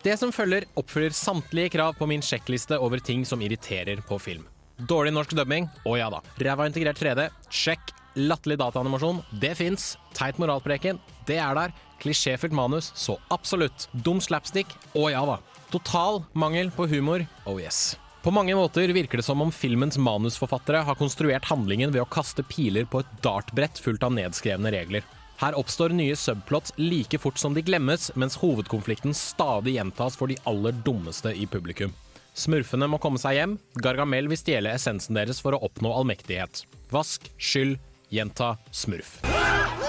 Det 0.08 0.16
som 0.22 0.32
følger, 0.32 0.70
oppfyller 0.80 1.12
samtlige 1.12 1.74
krav 1.76 2.00
på 2.00 2.08
min 2.08 2.24
sjekkliste 2.24 2.80
over 2.80 3.04
ting 3.04 3.28
som 3.28 3.44
irriterer 3.44 4.00
på 4.08 4.22
film. 4.24 4.48
Dårlig 4.80 5.12
norsk 5.12 5.36
dubbing? 5.36 5.68
Å 5.84 6.00
ja 6.00 6.08
da. 6.14 6.24
Ræva 6.40 6.70
integrert 6.72 7.04
3D? 7.04 7.28
Sjekk. 7.52 7.92
Latterlig 8.16 8.62
dataanimasjon? 8.64 9.20
Det 9.44 9.52
fins. 9.60 9.98
Teit 10.16 10.40
moralpreken? 10.40 11.04
Det 11.28 11.42
er 11.44 11.60
der. 11.60 11.76
Klisjéfylt 12.00 12.56
manus? 12.56 12.94
Så 12.96 13.20
absolutt. 13.36 13.90
Dum 13.92 14.24
slapstick? 14.24 14.72
Å 14.96 15.10
ja 15.12 15.28
da. 15.28 15.42
Total 15.72 16.24
mangel 16.34 16.72
på 16.72 16.88
humor? 16.88 17.26
Oh 17.46 17.62
yes. 17.62 17.98
På 18.24 18.32
mange 18.32 18.56
måter 18.56 18.88
virker 18.88 19.20
det 19.20 19.24
som 19.24 19.42
om 19.42 19.52
filmens 19.52 19.98
manusforfattere 19.98 20.78
har 20.88 20.96
konstruert 20.96 21.46
handlingen 21.46 21.92
ved 21.92 22.02
å 22.02 22.08
kaste 22.12 22.44
piler 22.44 22.88
på 22.88 23.02
et 23.04 23.10
dartbrett 23.24 23.80
fullt 23.80 24.04
av 24.04 24.16
nedskrevne 24.16 24.72
regler. 24.72 25.04
Her 25.38 25.58
oppstår 25.60 25.94
nye 25.94 26.16
subplots 26.16 26.72
like 26.80 27.20
fort 27.20 27.38
som 27.38 27.54
de 27.54 27.62
glemmes, 27.62 28.10
mens 28.16 28.40
hovedkonflikten 28.42 29.14
stadig 29.14 29.76
gjentas 29.76 30.16
for 30.18 30.32
de 30.32 30.40
aller 30.50 30.76
dummeste 30.88 31.36
i 31.36 31.46
publikum. 31.46 31.92
Smurfene 32.34 32.88
må 32.88 32.98
komme 33.04 33.20
seg 33.22 33.36
hjem, 33.38 33.58
Gargamel 33.84 34.32
vil 34.32 34.40
stjele 34.40 34.72
essensen 34.74 35.20
deres 35.20 35.44
for 35.44 35.58
å 35.58 35.62
oppnå 35.68 35.92
allmektighet. 36.00 36.64
Vask, 36.94 37.28
skyld, 37.38 37.76
gjenta, 38.14 38.56
smurf. 38.72 39.20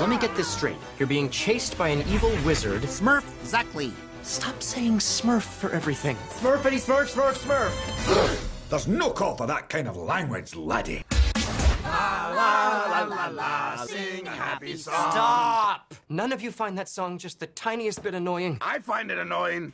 Let 0.00 0.08
me 0.08 0.18
get 0.18 0.34
this 0.36 0.48
straight. 0.48 0.78
You're 0.98 1.08
being 1.08 1.30
chased 1.30 1.78
by 1.78 1.88
an 1.88 2.02
evil 2.12 2.34
wizard. 2.44 2.82
Smurf, 2.82 3.24
exactly. 3.42 3.92
Stop 4.28 4.62
saying 4.62 4.98
Smurf 4.98 5.40
for 5.42 5.70
everything. 5.70 6.14
Smurfity 6.40 6.78
smurf, 6.78 7.08
smurf, 7.14 7.36
smurf. 7.44 8.68
There's 8.68 8.86
no 8.86 9.08
call 9.08 9.34
for 9.34 9.46
that 9.46 9.70
kind 9.70 9.88
of 9.88 9.96
language, 9.96 10.54
laddie. 10.54 11.02
La 11.82 12.28
la 12.36 12.84
la 12.90 13.06
la 13.06 13.28
la, 13.28 13.86
sing 13.86 14.26
a 14.26 14.30
happy 14.30 14.76
song. 14.76 15.10
Stop! 15.12 15.94
None 16.10 16.34
of 16.34 16.42
you 16.42 16.52
find 16.52 16.76
that 16.76 16.90
song 16.90 17.16
just 17.16 17.40
the 17.40 17.46
tiniest 17.46 18.02
bit 18.02 18.12
annoying. 18.12 18.58
I 18.60 18.80
find 18.80 19.10
it 19.10 19.16
annoying. 19.18 19.72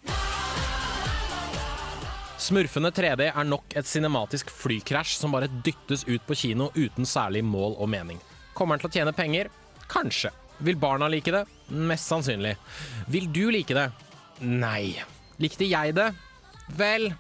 Smurfene 2.38 2.92
3D 2.94 3.32
er 3.34 3.44
nok 3.44 3.74
et 3.74 3.90
cinematisk 3.90 4.54
flykrasj 4.54 5.18
som 5.18 5.34
bare 5.34 5.50
dyttes 5.66 6.06
ut 6.06 6.22
på 6.28 6.38
kino 6.38 6.70
uten 6.76 7.02
særlig 7.02 7.42
mål 7.42 7.74
og 7.74 7.90
mening. 7.90 8.22
Kommer 8.54 8.78
den 8.78 8.86
til 8.86 8.92
å 8.92 8.96
tjene 9.00 9.18
penger? 9.18 9.50
Kanskje. 9.90 10.30
Vil 10.62 10.78
barna 10.78 11.10
like 11.10 11.34
det? 11.34 11.42
Mest 11.74 12.06
sannsynlig. 12.06 12.54
Vil 13.10 13.26
du 13.34 13.48
like 13.50 13.74
det? 13.74 13.90
Nei. 14.40 14.96
Likte 15.38 15.66
jeg 15.66 15.94
det? 15.94 16.12
Vel 16.78 17.12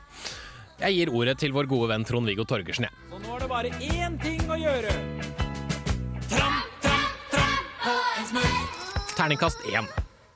Jeg 0.80 0.94
gir 0.96 1.10
ordet 1.14 1.36
til 1.38 1.52
vår 1.54 1.68
gode 1.70 1.88
venn 1.92 2.04
Trond-Viggo 2.06 2.44
Torgersen, 2.48 2.88
jeg. 2.88 2.92
Så 3.10 3.18
nå 3.22 3.36
er 3.36 3.40
det 3.44 3.48
bare 3.50 3.70
én 3.86 4.16
ting 4.22 4.42
å 4.50 4.56
gjøre. 4.58 4.90
Tram, 6.32 6.64
tram, 6.82 7.04
tram 7.30 7.68
på 7.84 7.94
en 8.18 8.26
smurf. 8.32 8.80
Terningkast 9.14 9.62
én. 9.70 9.86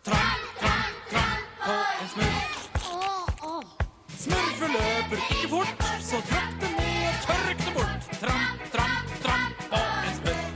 Tram, 0.06 0.44
tram, 0.60 0.94
tram 1.10 1.42
på 1.64 1.74
en 1.74 2.08
smurf. 2.14 2.54
Smurfer 4.22 4.72
løper 4.76 5.18
ikke 5.26 5.50
fort, 5.56 5.84
så 6.06 6.22
tråkk 6.30 6.54
det 6.62 6.70
ned 6.76 7.02
og 7.10 7.16
tørk 7.26 7.58
det 7.64 7.74
bort. 7.80 8.08
Tram, 8.22 8.62
tram, 8.76 9.12
tram 9.26 9.52
på 9.66 9.82
en 9.82 10.14
smurf. 10.22 10.54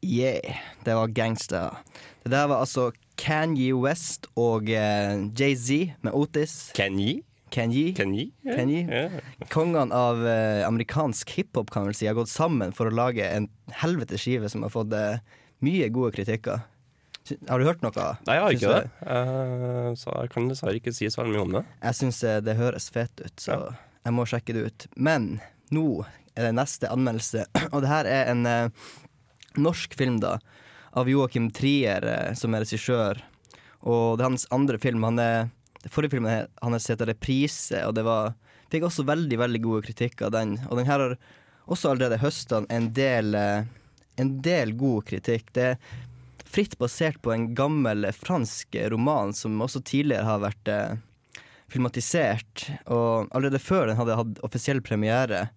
Yeah, 0.00 0.64
det 0.88 0.96
var 0.96 1.12
gangsta. 1.12 1.62
Det 2.24 2.32
der 2.32 2.48
var 2.48 2.64
altså 2.64 2.90
Kanye 3.22 3.70
West 3.78 4.26
og 4.34 4.70
eh, 4.72 5.28
Jay-Z 5.38 5.94
med 6.02 6.16
Otis. 6.18 6.56
Kanye? 6.74 7.20
Kanye. 7.52 7.92
Kanye? 7.94 8.30
Ja. 8.42 8.56
Kanye. 8.56 8.82
Yeah. 8.88 9.46
Kongene 9.52 9.94
av 9.94 10.24
eh, 10.26 10.62
amerikansk 10.66 11.30
hiphop 11.36 11.70
kan 11.70 11.86
vel 11.86 11.94
si 11.94 12.08
har 12.08 12.16
gått 12.18 12.32
sammen 12.32 12.72
for 12.74 12.88
å 12.88 12.96
lage 12.96 13.28
en 13.28 13.46
helvetes 13.82 14.24
skive 14.24 14.50
som 14.50 14.64
har 14.66 14.72
fått 14.74 14.96
eh, 14.96 15.20
mye 15.62 15.90
gode 15.94 16.16
kritikker. 16.16 16.64
Har 17.48 17.60
du 17.60 17.66
hørt 17.68 17.84
noe? 17.84 18.06
Nei, 18.26 18.34
jeg 18.34 18.42
har 18.42 18.56
ikke 18.56 18.72
det. 18.72 18.86
Uh, 19.06 19.92
så 19.98 20.14
jeg 20.24 20.32
kan 20.34 20.48
dessverre 20.50 20.80
ikke 20.80 20.94
si 20.94 21.06
så 21.06 21.22
veldig 21.22 21.36
mye 21.36 21.44
om 21.44 21.54
det. 21.58 21.62
Jeg 21.84 21.98
syns 22.00 22.18
eh, 22.26 22.40
det 22.42 22.58
høres 22.58 22.88
fett 22.94 23.22
ut, 23.22 23.36
så 23.38 23.58
jeg 24.02 24.16
må 24.16 24.26
sjekke 24.26 24.56
det 24.56 24.64
ut. 24.66 24.86
Men 24.98 25.36
nå 25.74 25.86
er 26.34 26.48
det 26.48 26.56
neste 26.58 26.90
anmeldelse, 26.90 27.46
og 27.74 27.84
det 27.84 27.92
her 27.92 28.10
er 28.10 28.32
en 28.32 28.48
eh, 28.50 28.88
norsk 29.60 29.94
film, 29.98 30.18
da. 30.24 30.38
Av 30.92 31.08
Joakim 31.08 31.50
Trier, 31.54 32.04
eh, 32.04 32.32
som 32.38 32.54
er 32.54 32.64
regissør. 32.64 33.22
Og 33.82 34.18
det 34.18 34.24
er 34.24 34.30
hans 34.30 34.46
andre 34.54 34.78
film. 34.78 35.04
Han 35.08 35.18
er, 35.18 35.50
forrige 35.88 36.16
filmen 36.16 36.48
hans 36.62 36.88
heter 36.88 37.06
'Reprise', 37.06 37.86
og 37.86 37.94
det 37.94 38.04
var 38.04 38.34
fikk 38.70 38.84
også 38.88 39.04
veldig 39.04 39.38
veldig 39.38 39.62
gode 39.62 39.86
kritikker 39.88 40.26
av 40.26 40.32
den. 40.32 40.58
Og 40.70 40.76
den 40.78 40.86
her 40.86 41.00
har 41.00 41.16
også 41.66 41.90
allerede 41.92 42.22
høsta 42.22 42.64
en 42.70 42.92
del 42.96 43.34
eh, 43.34 43.64
en 44.16 44.42
del 44.42 44.74
god 44.76 45.06
kritikk. 45.08 45.52
Det 45.52 45.64
er 45.72 45.78
fritt 46.52 46.76
basert 46.80 47.20
på 47.24 47.32
en 47.32 47.52
gammel 47.56 48.08
fransk 48.16 48.76
roman 48.92 49.32
som 49.36 49.60
også 49.64 49.82
tidligere 49.88 50.28
har 50.28 50.42
vært 50.44 50.68
eh, 50.68 51.00
filmatisert. 51.72 52.66
Og 52.86 53.32
allerede 53.32 53.62
før 53.62 53.88
den 53.88 54.00
hadde 54.00 54.18
hatt 54.18 54.42
offisiell 54.46 54.82
premiere, 54.84 55.48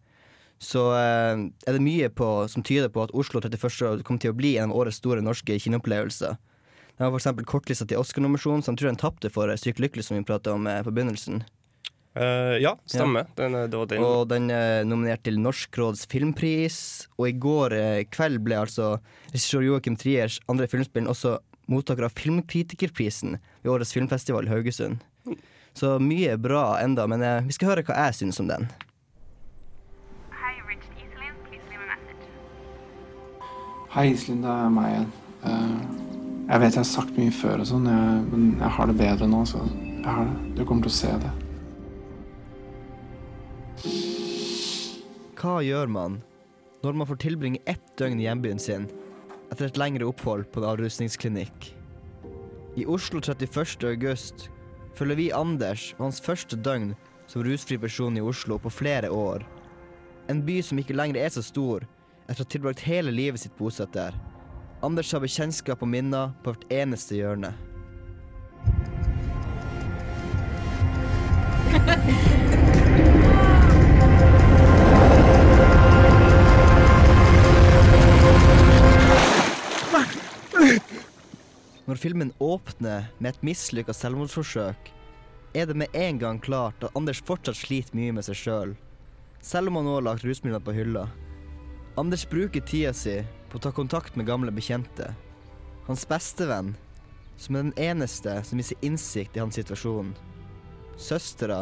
så 0.63 0.83
eh, 0.95 1.41
er 1.67 1.75
det 1.75 1.83
mye 1.83 2.09
på, 2.13 2.29
som 2.51 2.63
tyder 2.63 2.91
på 2.91 3.03
at 3.03 3.13
Oslo 3.17 3.41
31. 3.43 4.03
kommer 4.07 4.21
til 4.23 4.31
å 4.31 4.37
bli 4.37 4.55
en 4.57 4.71
av 4.71 4.79
årets 4.83 5.01
store 5.01 5.23
norske 5.23 5.57
kinoopplevelser. 5.59 6.37
Den 6.95 7.11
var 7.11 7.19
f.eks. 7.19 7.43
kortlista 7.49 7.87
til 7.89 7.99
Oscar-nominasjon, 7.99 8.63
som 8.63 8.77
tror 8.79 8.93
den 8.93 9.01
tapte 9.01 9.31
for 9.33 9.51
eh, 9.51 9.59
Sykt 9.59 9.81
lykkelig, 9.83 10.07
som 10.07 10.17
vi 10.17 10.23
prata 10.27 10.55
om 10.55 10.67
eh, 10.71 10.81
på 10.85 10.93
begynnelsen. 10.95 11.43
Uh, 12.15 12.55
ja, 12.63 12.71
stemmer. 12.87 13.25
Den, 13.35 13.57
det 13.67 13.75
var 13.75 13.89
den. 13.91 14.03
Og 14.07 14.21
den 14.31 14.47
er 14.53 14.85
nominert 14.87 15.25
til 15.27 15.35
Norsk 15.43 15.75
råds 15.81 16.05
filmpris. 16.07 16.77
Og 17.19 17.27
i 17.27 17.35
går 17.35 17.75
kveld 18.15 18.39
ble 18.45 18.61
altså 18.61 18.93
regissør 19.33 19.65
Joakim 19.67 19.99
Triers 19.99 20.39
andre 20.47 20.69
filmspill 20.71 21.11
også 21.11 21.35
mottaker 21.67 22.07
av 22.07 22.15
Filmkritikerprisen 22.15 23.35
ved 23.65 23.73
årets 23.73 23.91
filmfestival 23.97 24.47
i 24.47 24.53
Haugesund. 24.53 25.03
Så 25.75 25.97
mye 25.99 26.37
bra 26.39 26.77
enda, 26.79 27.03
men 27.11 27.25
vi 27.49 27.57
skal 27.57 27.73
høre 27.73 27.83
hva 27.83 28.05
jeg 28.05 28.21
syns 28.21 28.39
om 28.39 28.47
den. 28.47 28.69
Hei, 33.95 34.09
Iselin, 34.11 34.41
det 34.43 34.51
er 34.51 34.71
meg 34.75 34.89
igjen. 34.91 35.05
Eh, 35.47 35.75
jeg 36.49 36.59
vet 36.59 36.73
jeg 36.73 36.81
har 36.81 36.87
sagt 36.89 37.15
mye 37.15 37.31
før, 37.31 37.61
og 37.63 37.67
sånn, 37.69 37.85
men 38.27 38.41
jeg 38.59 38.71
har 38.75 38.89
det 38.91 38.95
bedre 38.99 39.29
nå. 39.31 39.45
så 39.47 39.61
jeg 39.63 40.03
har 40.03 40.27
det. 40.27 40.49
Du 40.57 40.65
kommer 40.67 40.83
til 40.83 40.91
å 40.91 40.95
se 40.97 41.11
det. 41.23 41.31
Hva 45.39 45.63
gjør 45.63 45.87
man 45.95 46.19
når 46.83 46.99
man 46.99 47.07
får 47.07 47.21
tilbringe 47.23 47.63
ett 47.71 47.87
døgn 47.95 48.19
i 48.19 48.27
hjembyen 48.27 48.59
sin 48.59 48.91
etter 49.47 49.69
et 49.69 49.79
lengre 49.79 50.11
opphold 50.11 50.51
på 50.51 50.59
en 50.59 50.67
avrusningsklinikk? 50.73 51.71
I 52.75 52.83
Oslo 52.83 53.23
31. 53.23 53.79
august 53.95 54.49
følger 54.99 55.23
vi 55.23 55.31
Anders 55.31 55.93
og 55.95 56.09
hans 56.09 56.19
første 56.19 56.59
døgn 56.59 56.97
som 57.31 57.47
rusfri 57.47 57.79
person 57.79 58.19
i 58.19 58.27
Oslo 58.27 58.59
på 58.59 58.75
flere 58.83 59.07
år. 59.07 59.47
En 60.27 60.43
by 60.43 60.59
som 60.59 60.83
ikke 60.83 60.99
lenger 60.99 61.23
er 61.23 61.31
så 61.31 61.47
stor 61.47 61.87
etter 62.25 62.41
å 62.41 62.45
ha 62.45 62.51
tilbrakt 62.51 62.85
hele 62.87 63.13
livet 63.13 63.41
sitt 63.41 63.57
bosatt 63.57 63.93
der. 63.93 64.15
Anders 64.85 65.11
har 65.13 65.21
bekjentskap 65.23 65.81
og 65.81 65.89
minner 65.89 66.33
på 66.43 66.53
hvert 66.53 66.67
eneste 66.73 67.17
hjørne. 67.19 67.53
Når 81.85 81.99
filmen 82.01 82.31
åpner 82.41 83.11
med 83.19 83.29
et 83.29 83.43
mislykka 83.45 83.93
selvmordsforsøk, 83.93 84.89
er 85.55 85.69
det 85.69 85.75
med 85.77 85.93
en 85.93 86.17
gang 86.19 86.39
klart 86.41 86.81
at 86.83 86.97
Anders 86.97 87.21
fortsatt 87.23 87.59
sliter 87.59 87.95
mye 87.95 88.15
med 88.17 88.25
seg 88.25 88.39
sjøl, 88.39 88.73
selv. 88.73 88.81
selv 89.45 89.69
om 89.69 89.77
han 89.79 89.87
nå 89.87 89.93
har 89.99 90.07
lagt 90.09 90.25
rusmidlene 90.25 90.65
på 90.65 90.73
hylla. 90.75 91.05
Anders 91.97 92.29
bruker 92.29 92.59
tida 92.59 92.91
si 92.93 93.21
på 93.47 93.55
å 93.55 93.61
ta 93.63 93.71
kontakt 93.71 94.17
med 94.19 94.27
gamle 94.27 94.51
bekjente. 94.51 95.13
Hans 95.87 96.03
bestevenn, 96.09 96.73
som 97.39 97.55
er 97.55 97.63
den 97.63 97.77
eneste 97.79 98.33
som 98.43 98.59
viser 98.59 98.81
innsikt 98.83 99.37
i 99.37 99.39
hans 99.39 99.55
situasjon. 99.55 100.09
Søstera, 100.99 101.61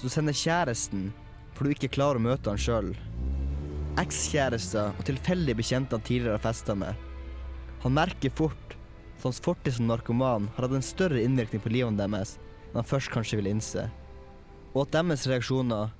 som 0.00 0.12
sender 0.12 0.36
kjæresten 0.36 1.10
for 1.52 1.68
du 1.68 1.74
ikke 1.74 1.92
klarer 1.92 2.16
å 2.16 2.24
møte 2.24 2.48
han 2.48 2.62
sjøl. 2.64 2.88
Ekskjærester 4.00 4.96
og 4.96 5.04
tilfeldige 5.04 5.60
bekjente 5.60 5.98
han 5.98 6.08
tidligere 6.08 6.38
har 6.38 6.46
festa 6.46 6.72
med. 6.72 6.96
Han 7.84 7.98
merker 8.00 8.32
fort 8.32 8.76
at 9.18 9.28
hans 9.28 9.44
fortid 9.44 9.76
som 9.76 9.92
narkoman 9.92 10.48
har 10.54 10.70
hatt 10.70 10.78
en 10.78 10.88
større 10.88 11.20
innvirkning 11.20 11.60
på 11.60 11.76
livet 11.76 12.00
deres 12.00 12.38
enn 12.70 12.80
han 12.80 12.88
først 12.96 13.12
kanskje 13.12 13.42
ville 13.42 13.52
innse. 13.52 13.90
Og 14.72 14.86
at 14.86 14.96
deres 14.96 15.28
reaksjoner 15.28 15.92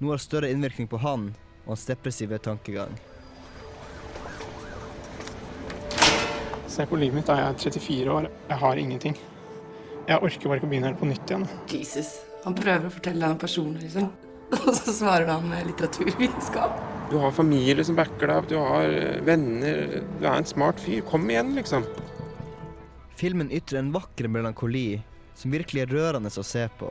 nå 0.00 0.08
har 0.08 0.24
større 0.24 0.48
innvirkning 0.56 0.88
på 0.88 1.04
han 1.04 1.34
og 1.64 1.74
hans 1.74 1.86
depressive 1.88 2.38
tankegang. 2.38 2.94
Se 6.74 6.86
på 6.90 6.98
livet 6.98 7.14
mitt, 7.14 7.28
da. 7.28 7.38
Jeg 7.38 7.52
er 7.52 7.58
34 7.78 8.14
år. 8.14 8.28
Jeg 8.48 8.58
har 8.64 8.80
ingenting. 8.82 9.16
Jeg 10.08 10.18
orker 10.18 10.50
bare 10.50 10.58
ikke 10.58 10.66
å 10.66 10.70
begynne 10.72 10.90
helt 10.90 11.00
på 11.00 11.08
nytt 11.08 11.30
igjen. 11.30 11.46
Jesus, 11.70 12.16
Han 12.44 12.52
prøver 12.52 12.90
å 12.90 12.92
fortelle 12.92 13.22
deg 13.22 13.30
noe 13.32 13.40
personlig, 13.40 13.86
liksom. 13.86 14.10
Og 14.66 14.74
så 14.76 14.92
svarer 14.92 15.30
han 15.30 15.46
med 15.48 15.64
litteraturvitenskap. 15.70 16.82
Du 17.08 17.16
har 17.22 17.32
familie 17.32 17.84
som 17.86 17.96
backer 17.96 18.28
deg 18.28 18.36
opp, 18.36 18.50
du 18.50 18.58
har 18.58 18.90
eh, 18.90 19.22
venner. 19.24 20.02
Du 20.18 20.26
er 20.26 20.34
en 20.34 20.48
smart 20.48 20.82
fyr. 20.82 21.00
Kom 21.08 21.24
igjen, 21.30 21.54
liksom. 21.56 21.86
Filmen 23.16 23.52
ytrer 23.54 23.80
en 23.80 23.94
vakker 23.94 24.28
melankoli 24.28 24.98
som 25.38 25.54
virkelig 25.54 25.86
er 25.86 25.94
rørende 25.94 26.32
å 26.34 26.44
se 26.44 26.66
på. 26.78 26.90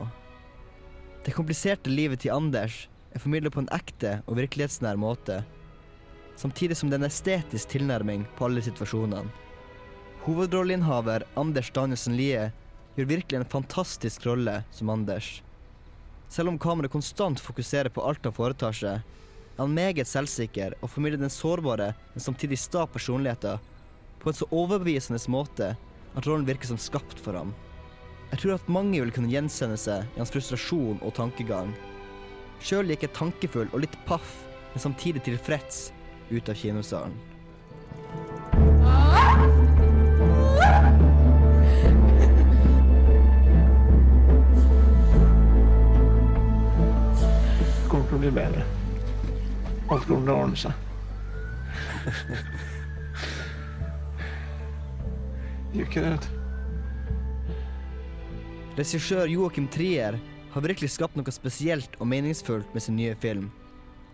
Det 1.24 1.36
kompliserte 1.36 1.92
livet 1.92 2.24
til 2.24 2.34
Anders 2.34 2.86
er 3.14 3.22
formidlet 3.22 3.54
på 3.54 3.62
en 3.62 3.70
ekte 3.74 4.18
og 4.26 4.38
virkelighetsnær 4.40 4.98
måte, 5.00 5.40
samtidig 6.36 6.76
som 6.76 6.90
det 6.90 6.98
er 6.98 7.04
en 7.04 7.10
estetisk 7.10 7.70
tilnærming 7.74 8.26
på 8.36 8.48
alle 8.48 8.62
situasjonene. 8.64 9.30
Hovedrolleinnehaver 10.24 11.26
Anders 11.36 11.68
Danielsen 11.76 12.16
Lie 12.16 12.48
gjør 12.96 13.10
virkelig 13.10 13.40
en 13.40 13.50
fantastisk 13.52 14.24
rolle 14.26 14.62
som 14.72 14.90
Anders. 14.90 15.42
Selv 16.32 16.50
om 16.50 16.58
kameraet 16.58 16.94
konstant 16.94 17.42
fokuserer 17.42 17.92
på 17.92 18.02
alt 18.08 18.24
han 18.24 18.34
foretar 18.34 18.74
seg, 18.74 19.02
er 19.54 19.60
han 19.60 19.76
meget 19.76 20.08
selvsikker 20.10 20.74
og 20.80 20.90
formidler 20.90 21.20
den 21.20 21.30
sårbare, 21.30 21.92
men 22.14 22.24
samtidig 22.24 22.58
sta 22.58 22.86
personligheten 22.90 23.60
på 24.22 24.32
en 24.32 24.38
så 24.38 24.48
overbevisende 24.50 25.20
måte 25.30 25.74
at 26.14 26.26
rollen 26.26 26.46
virker 26.48 26.72
som 26.72 26.80
skapt 26.80 27.20
for 27.20 27.36
ham. 27.36 27.52
Jeg 28.32 28.40
tror 28.40 28.56
at 28.56 28.70
mange 28.72 28.98
vil 28.98 29.12
kunne 29.14 29.30
gjensende 29.30 29.76
seg 29.78 30.08
i 30.14 30.18
hans 30.18 30.32
frustrasjon 30.34 31.02
og 31.04 31.14
tankegang. 31.14 31.70
Sjøl 32.64 32.88
gikk 32.88 33.02
jeg 33.04 33.12
tankefull 33.12 33.68
og 33.76 33.82
litt 33.82 33.96
paff, 34.08 34.30
men 34.72 34.80
samtidig 34.80 35.20
tilfreds 35.26 35.92
ut 36.30 36.48
av 36.48 36.56
kinosalen. 36.56 37.12
Det 47.68 47.84
kommer 47.92 48.08
til 48.08 48.16
å 48.16 48.22
bli 48.24 48.32
bedre. 48.40 48.64
Alt 49.92 50.08
kommer 50.08 50.24
til 50.24 50.32
å 50.32 50.40
ordne 50.40 50.56
seg. 50.56 50.72
Gjør 55.74 55.84
ikke 55.84 56.00
det, 56.00 56.16
vet 56.16 56.24
du. 56.24 56.30
Regissør 58.80 59.28
Joakim 59.28 59.68
Trier 59.68 60.16
har 60.54 60.62
virkelig 60.62 60.92
skapt 60.94 61.16
noe 61.18 61.34
spesielt 61.34 61.96
og 61.98 62.06
meningsfullt 62.06 62.70
med 62.74 62.84
sin 62.84 62.94
nye 62.98 63.16
film, 63.18 63.48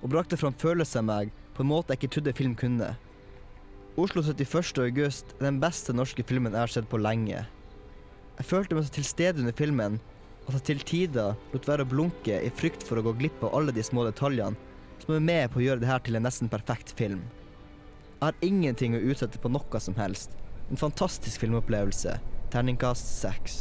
og 0.00 0.12
brakte 0.14 0.38
fram 0.40 0.56
følelser 0.56 1.04
meg 1.04 1.32
på 1.56 1.64
en 1.64 1.68
måte 1.68 1.92
jeg 1.92 2.00
ikke 2.00 2.14
trodde 2.14 2.36
film 2.38 2.54
kunne. 2.56 2.94
Oslo 4.00 4.22
71. 4.24 4.78
august 4.80 5.34
er 5.36 5.50
den 5.50 5.58
beste 5.60 5.92
norske 5.92 6.24
filmen 6.24 6.54
jeg 6.56 6.64
har 6.64 6.72
sett 6.72 6.88
på 6.88 7.00
lenge. 7.00 7.42
Jeg 8.38 8.48
følte 8.48 8.76
meg 8.76 8.86
så 8.86 8.94
til 8.94 9.04
stede 9.04 9.42
under 9.42 9.56
filmen 9.56 9.98
at 10.46 10.54
jeg 10.56 10.64
til 10.70 10.84
tider 10.88 11.36
lot 11.52 11.68
være 11.68 11.84
å 11.84 11.90
blunke 11.90 12.38
i 12.40 12.52
frykt 12.56 12.86
for 12.86 12.98
å 12.98 13.04
gå 13.04 13.12
glipp 13.18 13.42
av 13.44 13.52
alle 13.58 13.74
de 13.76 13.84
små 13.84 14.06
detaljene 14.08 14.56
som 15.02 15.14
er 15.16 15.26
med 15.26 15.52
på 15.52 15.60
å 15.60 15.66
gjøre 15.66 15.82
dette 15.84 16.06
til 16.06 16.16
en 16.16 16.24
nesten 16.24 16.48
perfekt 16.52 16.94
film. 16.96 17.20
Jeg 18.20 18.26
har 18.26 18.40
ingenting 18.44 18.96
å 18.96 19.02
utsette 19.12 19.40
på 19.40 19.52
noe 19.52 19.80
som 19.80 19.96
helst. 19.96 20.36
En 20.70 20.80
fantastisk 20.80 21.40
filmopplevelse. 21.44 22.16
Terningkast 22.52 23.12
seks. 23.20 23.60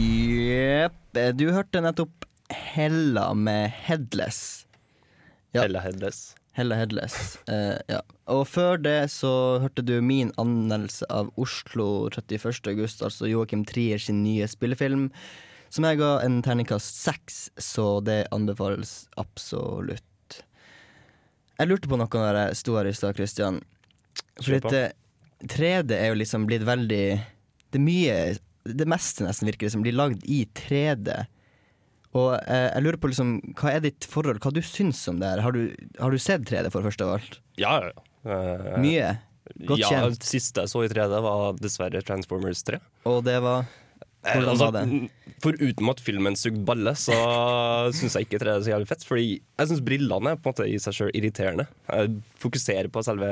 Jepp. 0.00 0.96
Du 1.36 1.50
hørte 1.52 1.82
nettopp 1.84 2.24
Hella 2.50 3.30
med 3.34 3.70
Headless. 3.86 4.66
Ja. 5.52 5.62
Hella 5.62 5.80
Headless. 5.84 6.34
Hella 6.52 6.76
Headless. 6.78 7.38
uh, 7.50 7.76
ja. 7.88 8.00
Og 8.30 8.46
før 8.48 8.78
det 8.80 9.10
så 9.12 9.32
hørte 9.62 9.84
du 9.86 9.98
min 10.04 10.32
anmeldelse 10.40 11.06
av 11.10 11.30
Oslo 11.40 12.08
31. 12.10 12.60
august, 12.72 13.02
altså 13.02 13.28
Joakim 13.30 13.64
Trier 13.66 13.98
sin 14.02 14.22
nye 14.24 14.48
spillefilm, 14.50 15.08
som 15.70 15.86
jeg 15.86 16.00
ga 16.00 16.16
en 16.24 16.40
terningkast 16.42 17.02
seks, 17.04 17.42
så 17.58 18.00
det 18.06 18.24
anbefales 18.34 19.04
absolutt. 19.20 20.04
Jeg 21.60 21.68
lurte 21.70 21.90
på 21.90 21.98
noe 22.00 22.22
når 22.24 22.38
jeg 22.40 22.60
sto 22.62 22.78
her 22.78 22.88
i 22.88 22.94
stad, 22.96 23.18
Christian. 23.18 23.60
For 24.40 24.56
dette 24.56 24.84
3D 25.50 25.92
er 25.96 26.10
jo 26.10 26.20
liksom 26.20 26.46
blitt 26.48 26.64
veldig 26.68 27.04
Det 27.70 27.78
er 27.78 27.84
mye 27.84 28.16
Det 28.64 28.86
meste 28.88 29.24
nesten 29.24 29.48
virker 29.48 29.70
som 29.72 29.80
som 29.80 29.86
blir 29.86 29.96
lagd 29.96 30.24
i 30.28 30.42
3D. 30.56 31.14
Og 32.18 32.34
eh, 32.42 32.68
jeg 32.74 32.84
lurer 32.84 33.00
på 33.00 33.10
liksom 33.12 33.34
hva 33.56 33.74
er 33.76 33.84
ditt 33.84 34.06
forhold, 34.10 34.40
hva 34.42 34.52
du 34.52 34.60
syns 34.66 35.00
om 35.08 35.20
det 35.22 35.30
her? 35.30 35.42
Har 35.46 35.54
du, 35.54 35.68
har 36.00 36.10
du 36.12 36.18
sett 36.20 36.44
3D 36.48 36.72
for 36.74 36.84
første 36.84 37.06
av 37.06 37.18
alt? 37.18 37.38
Ja, 37.60 37.76
ja. 37.86 37.92
ja. 38.26 38.38
Eh, 38.38 38.80
Mye? 38.82 39.12
Godt 39.66 39.82
ja, 39.82 39.88
kjent. 39.90 40.18
det 40.20 40.28
siste 40.28 40.64
jeg 40.64 40.72
så 40.72 40.82
i 40.84 40.90
3D, 40.90 41.14
var 41.24 41.56
dessverre 41.58 42.02
Transformers 42.06 42.60
3. 42.66 42.82
Og 43.10 43.22
det 43.26 43.38
var 43.42 43.64
Eh, 44.20 44.36
Hvordan 44.36 44.50
altså, 44.52 44.66
var 44.68 44.74
det? 44.76 45.36
Foruten 45.40 45.88
at 45.88 46.00
filmen 46.04 46.34
sugde 46.36 46.60
balle, 46.68 46.92
så 46.98 47.14
syns 47.96 48.18
jeg 48.18 48.26
ikke 48.26 48.40
3D 48.42 48.50
er 48.52 48.64
så 48.66 48.72
jævlig 48.74 48.88
fett. 48.90 49.06
Fordi 49.08 49.28
jeg 49.40 49.70
syns 49.70 49.84
brillene 49.86 50.34
er 50.34 50.40
på 50.40 50.50
en 50.50 50.52
måte 50.52 50.66
i 50.68 50.74
seg 50.82 50.96
sjøl 50.96 51.14
irriterende. 51.16 51.64
Jeg 51.88 52.18
fokuserer 52.42 52.90
på 52.92 53.04
selve 53.06 53.30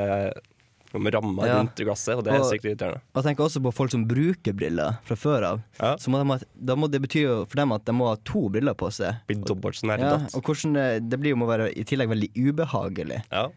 ramma 0.93 1.47
Ja. 1.47 1.59
rundt 1.61 1.77
glasset, 1.77 2.17
og 2.17 2.25
det 2.25 2.33
er 2.33 2.41
Og- 2.41 2.51
sykt 2.53 2.65
irriterende. 2.65 3.01
Og 3.15 3.25
tenker 3.25 3.45
også 3.45 3.61
på 3.63 3.73
folk 3.75 3.91
som 3.91 4.07
bruker 4.07 4.53
briller 4.55 4.99
fra 5.05 5.15
før 5.17 5.43
av. 5.45 5.61
Så 5.99 6.09
må 6.09 6.23
de, 6.39 6.47
da 6.65 6.75
må 6.75 6.91
det 6.91 7.03
betyr 7.03 7.23
jo 7.23 7.45
for 7.47 7.57
dem 7.57 7.73
at 7.73 7.85
de 7.85 7.93
må 7.93 8.09
ha 8.09 8.17
to 8.25 8.49
briller 8.49 8.75
på 8.75 8.89
seg. 8.91 9.21
Blir 9.29 9.43
dobbelt 9.45 9.75
så 9.77 9.87
Ja, 9.89 9.97
nerdete. 9.97 10.35
og 10.35 10.43
hvordan 10.43 10.75
det, 10.75 11.09
det 11.11 11.21
blir 11.21 11.31
jo 11.31 11.37
må 11.37 11.47
være 11.47 11.71
i 11.77 11.85
tillegg 11.85 12.09
veldig 12.09 12.31
ubehagelig. 12.35 13.23
Ja. 13.31 13.49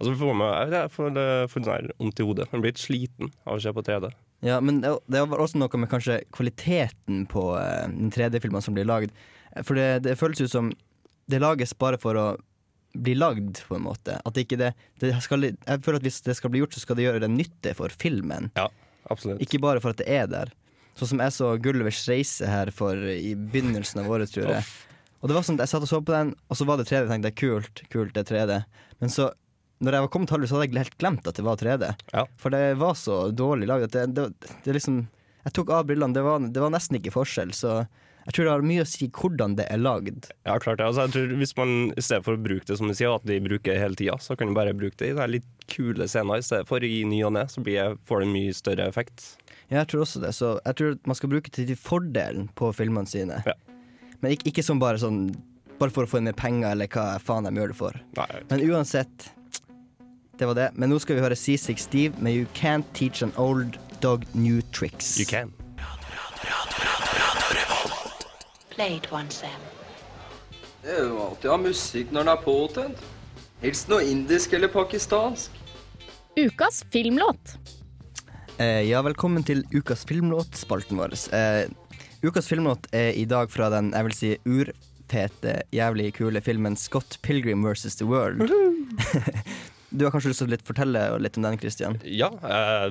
Altså, 0.00 0.16
for 0.18 0.34
meg, 0.34 0.70
jeg, 0.72 0.90
får, 0.90 1.12
får 1.48 1.60
sånn 1.62 1.72
her 1.72 1.90
vondt 2.00 2.18
i 2.20 2.24
hodet. 2.24 2.48
Man 2.52 2.62
blir 2.62 2.72
litt 2.72 2.80
sliten 2.80 3.30
av 3.46 3.58
å 3.58 3.60
se 3.62 3.70
på 3.70 3.82
3D. 3.84 4.12
Ja, 4.42 4.58
men 4.60 4.80
det 4.80 4.98
det 5.08 5.28
var 5.28 5.38
også 5.38 5.56
noe 5.60 5.78
med 5.78 5.88
kanskje 5.90 6.24
kvaliteten 6.32 7.28
på 7.28 7.44
eh, 7.60 7.86
den 7.86 8.10
3D-filmen 8.10 8.62
som 8.62 8.74
blir 8.74 8.84
lagd. 8.88 9.10
For 9.62 9.74
det, 9.74 10.02
det 10.02 10.16
føles 10.18 10.40
ut 10.40 10.50
som 10.50 10.72
det 11.28 11.38
lages 11.40 11.72
bare 11.78 11.98
for 12.00 12.14
å 12.18 12.26
bli 12.92 13.14
lagd, 13.16 13.62
på 13.68 13.76
en 13.78 13.86
måte. 13.86 14.18
At 14.28 14.38
ikke 14.40 14.58
det, 14.60 14.72
det 15.00 15.12
skal, 15.24 15.48
Jeg 15.48 15.82
føler 15.84 16.00
at 16.00 16.06
hvis 16.06 16.22
det 16.26 16.36
skal 16.38 16.52
bli 16.52 16.62
gjort, 16.62 16.76
så 16.76 16.82
skal 16.84 16.98
det 16.98 17.06
gjøre 17.06 17.22
det 17.24 17.30
nytte 17.32 17.74
for 17.78 17.92
filmen. 17.94 18.50
Ja, 18.58 18.68
absolutt. 19.12 19.40
Ikke 19.44 19.60
bare 19.62 19.80
for 19.80 19.94
at 19.94 20.02
det 20.02 20.08
er 20.12 20.28
der. 20.30 20.52
Sånn 20.98 21.14
som 21.14 21.22
jeg 21.24 21.32
så 21.32 21.52
Gullivers 21.62 22.02
reise 22.10 22.48
her 22.48 22.70
for 22.74 22.98
i 23.08 23.32
begynnelsen 23.34 24.02
av 24.02 24.10
året, 24.12 24.32
tror 24.34 24.50
jeg. 24.58 24.66
Og 25.22 25.30
det 25.30 25.36
var 25.36 25.46
sånn 25.46 25.56
at 25.60 25.64
Jeg 25.64 25.72
satt 25.72 25.86
og 25.86 25.90
så 25.90 26.02
på 26.02 26.12
den, 26.12 26.34
og 26.50 26.58
så 26.58 26.66
var 26.68 26.80
det 26.80 26.88
3D. 26.90 27.06
Jeg 27.06 27.12
tenkte 27.14 27.34
kult, 27.38 27.82
kult, 27.92 28.12
det 28.16 28.24
er 28.24 28.28
3D. 28.32 28.58
Men 29.00 29.12
så, 29.14 29.30
når 29.80 29.96
jeg 29.96 30.04
var 30.04 30.12
kommet 30.12 30.32
så 30.34 30.58
hadde 30.58 30.68
jeg 30.68 30.82
helt 30.82 30.98
glemt 31.00 31.26
at 31.30 31.38
det 31.38 31.46
var 31.46 31.60
3D. 31.60 31.90
For 32.42 32.54
det 32.54 32.62
var 32.82 32.98
så 32.98 33.18
dårlig 33.30 33.70
lagd 33.70 33.88
at 33.88 33.96
Det, 33.96 34.06
det, 34.18 34.54
det 34.66 34.76
liksom 34.76 35.04
Jeg 35.46 35.54
tok 35.56 35.72
av 35.74 35.86
brillene, 35.88 36.14
det 36.14 36.22
var, 36.26 36.42
det 36.42 36.62
var 36.62 36.74
nesten 36.74 36.98
ikke 36.98 37.14
forskjell. 37.14 37.54
Så 37.56 37.84
jeg 38.24 38.34
tror 38.36 38.46
det 38.46 38.52
har 38.52 38.64
mye 38.66 38.84
å 38.84 38.88
si 38.88 39.08
hvordan 39.10 39.56
det 39.58 39.66
er 39.72 39.80
lagd. 39.82 40.28
Ja, 40.46 40.54
klart 40.62 40.78
det. 40.78 40.86
Altså, 40.86 41.06
jeg 41.06 41.14
tror 41.16 41.32
Hvis 41.40 41.54
man 41.58 41.72
i 41.98 42.04
stedet 42.04 42.26
for 42.26 42.38
å 42.38 42.42
bruke 42.42 42.68
det 42.68 42.76
som 42.78 42.90
du 42.90 42.94
sier, 42.94 43.14
at 43.14 43.26
de 43.26 43.38
bruker 43.42 43.78
hele 43.80 43.98
tida, 43.98 44.14
så 44.22 44.36
kan 44.38 44.50
du 44.50 44.56
bare 44.56 44.74
bruke 44.76 44.98
det 45.00 45.10
i 45.10 45.16
de 45.18 45.28
litt 45.38 45.48
kule 45.72 46.06
scener 46.10 46.38
i 46.38 46.46
stedet 46.46 46.68
for 46.68 46.84
i 46.86 47.02
ny 47.08 47.22
og 47.26 47.34
ne. 47.34 47.46
Så 47.50 47.64
blir 47.64 47.80
det, 47.80 48.02
får 48.06 48.22
det 48.22 48.28
en 48.28 48.36
mye 48.36 48.54
større 48.56 48.86
effekt. 48.92 49.26
Ja, 49.66 49.80
jeg 49.80 49.90
tror 49.92 50.04
også 50.04 50.22
det. 50.22 50.34
Så 50.38 50.54
jeg 50.60 50.78
tror 50.78 50.98
man 51.08 51.18
skal 51.18 51.32
bruke 51.34 51.50
det 51.50 51.66
til 51.70 51.80
fordelen 51.80 52.50
på 52.58 52.70
filmene 52.76 53.10
sine. 53.10 53.40
Ja. 53.48 53.56
Men 54.22 54.36
ikke, 54.36 54.52
ikke 54.52 54.66
som 54.66 54.82
bare 54.82 55.02
sånn 55.02 55.24
Bare 55.80 55.90
for 55.90 56.06
å 56.06 56.06
få 56.06 56.20
inn 56.20 56.28
mer 56.28 56.36
penger, 56.38 56.76
eller 56.76 56.86
hva 56.86 57.16
faen 57.18 57.48
de 57.48 57.50
gjør 57.58 57.72
det 57.72 57.74
for. 57.74 57.96
Nei, 58.14 58.26
Men 58.52 58.60
uansett, 58.70 59.24
det 60.38 60.46
var 60.46 60.54
det. 60.54 60.68
Men 60.78 60.92
nå 60.92 61.00
skal 61.02 61.18
vi 61.18 61.24
høre 61.24 61.34
C6 61.34 61.88
Steve 61.88 62.22
med 62.22 62.36
You 62.36 62.46
Can't 62.54 62.86
Teach 62.94 63.24
an 63.26 63.34
Old 63.34 63.80
Dog 64.04 64.22
New 64.36 64.60
Tricks. 64.70 65.16
You 65.18 65.26
can. 65.26 65.50
Play 68.82 68.96
it 68.96 69.12
once, 69.12 69.34
Sam. 69.34 69.60
Det 70.82 70.90
er 70.90 71.04
jo 71.06 71.18
alltid 71.22 71.46
å 71.46 71.52
ha 71.52 71.58
musikk 71.62 72.08
når 72.10 72.24
den 72.24 72.30
er 72.32 72.40
påtent. 72.42 73.02
Helst 73.62 73.86
noe 73.92 74.02
indisk 74.10 74.56
eller 74.58 74.72
pakistansk. 74.72 75.54
Ukas 76.34 76.80
filmlåt. 76.90 77.52
Eh, 78.56 78.80
ja, 78.88 79.04
velkommen 79.06 79.46
til 79.46 79.62
ukas 79.70 80.02
filmlåt, 80.08 80.58
spalten 80.58 80.98
vår. 80.98 81.14
Eh, 81.30 81.70
ukas 82.26 82.50
filmlåt 82.50 82.90
er 82.90 83.12
i 83.14 83.22
dag 83.22 83.54
fra 83.54 83.70
den 83.70 83.92
jeg 83.94 84.08
vil 84.08 84.18
si 84.18 84.32
urfete, 84.50 85.54
jævlig 85.70 86.08
kule 86.18 86.42
filmen 86.42 86.74
Scott 86.74 87.20
Pilgrim 87.22 87.62
versus 87.62 88.00
The 88.02 88.10
World. 88.10 88.42
du 89.94 90.08
har 90.08 90.10
kanskje 90.10 90.34
lyst 90.34 90.42
til 90.42 90.58
å 90.58 90.62
fortelle 90.66 91.06
litt 91.22 91.38
om 91.38 91.46
den, 91.46 91.62
Christian? 91.62 92.02
Ja, 92.02 92.34
eh, 92.42 92.90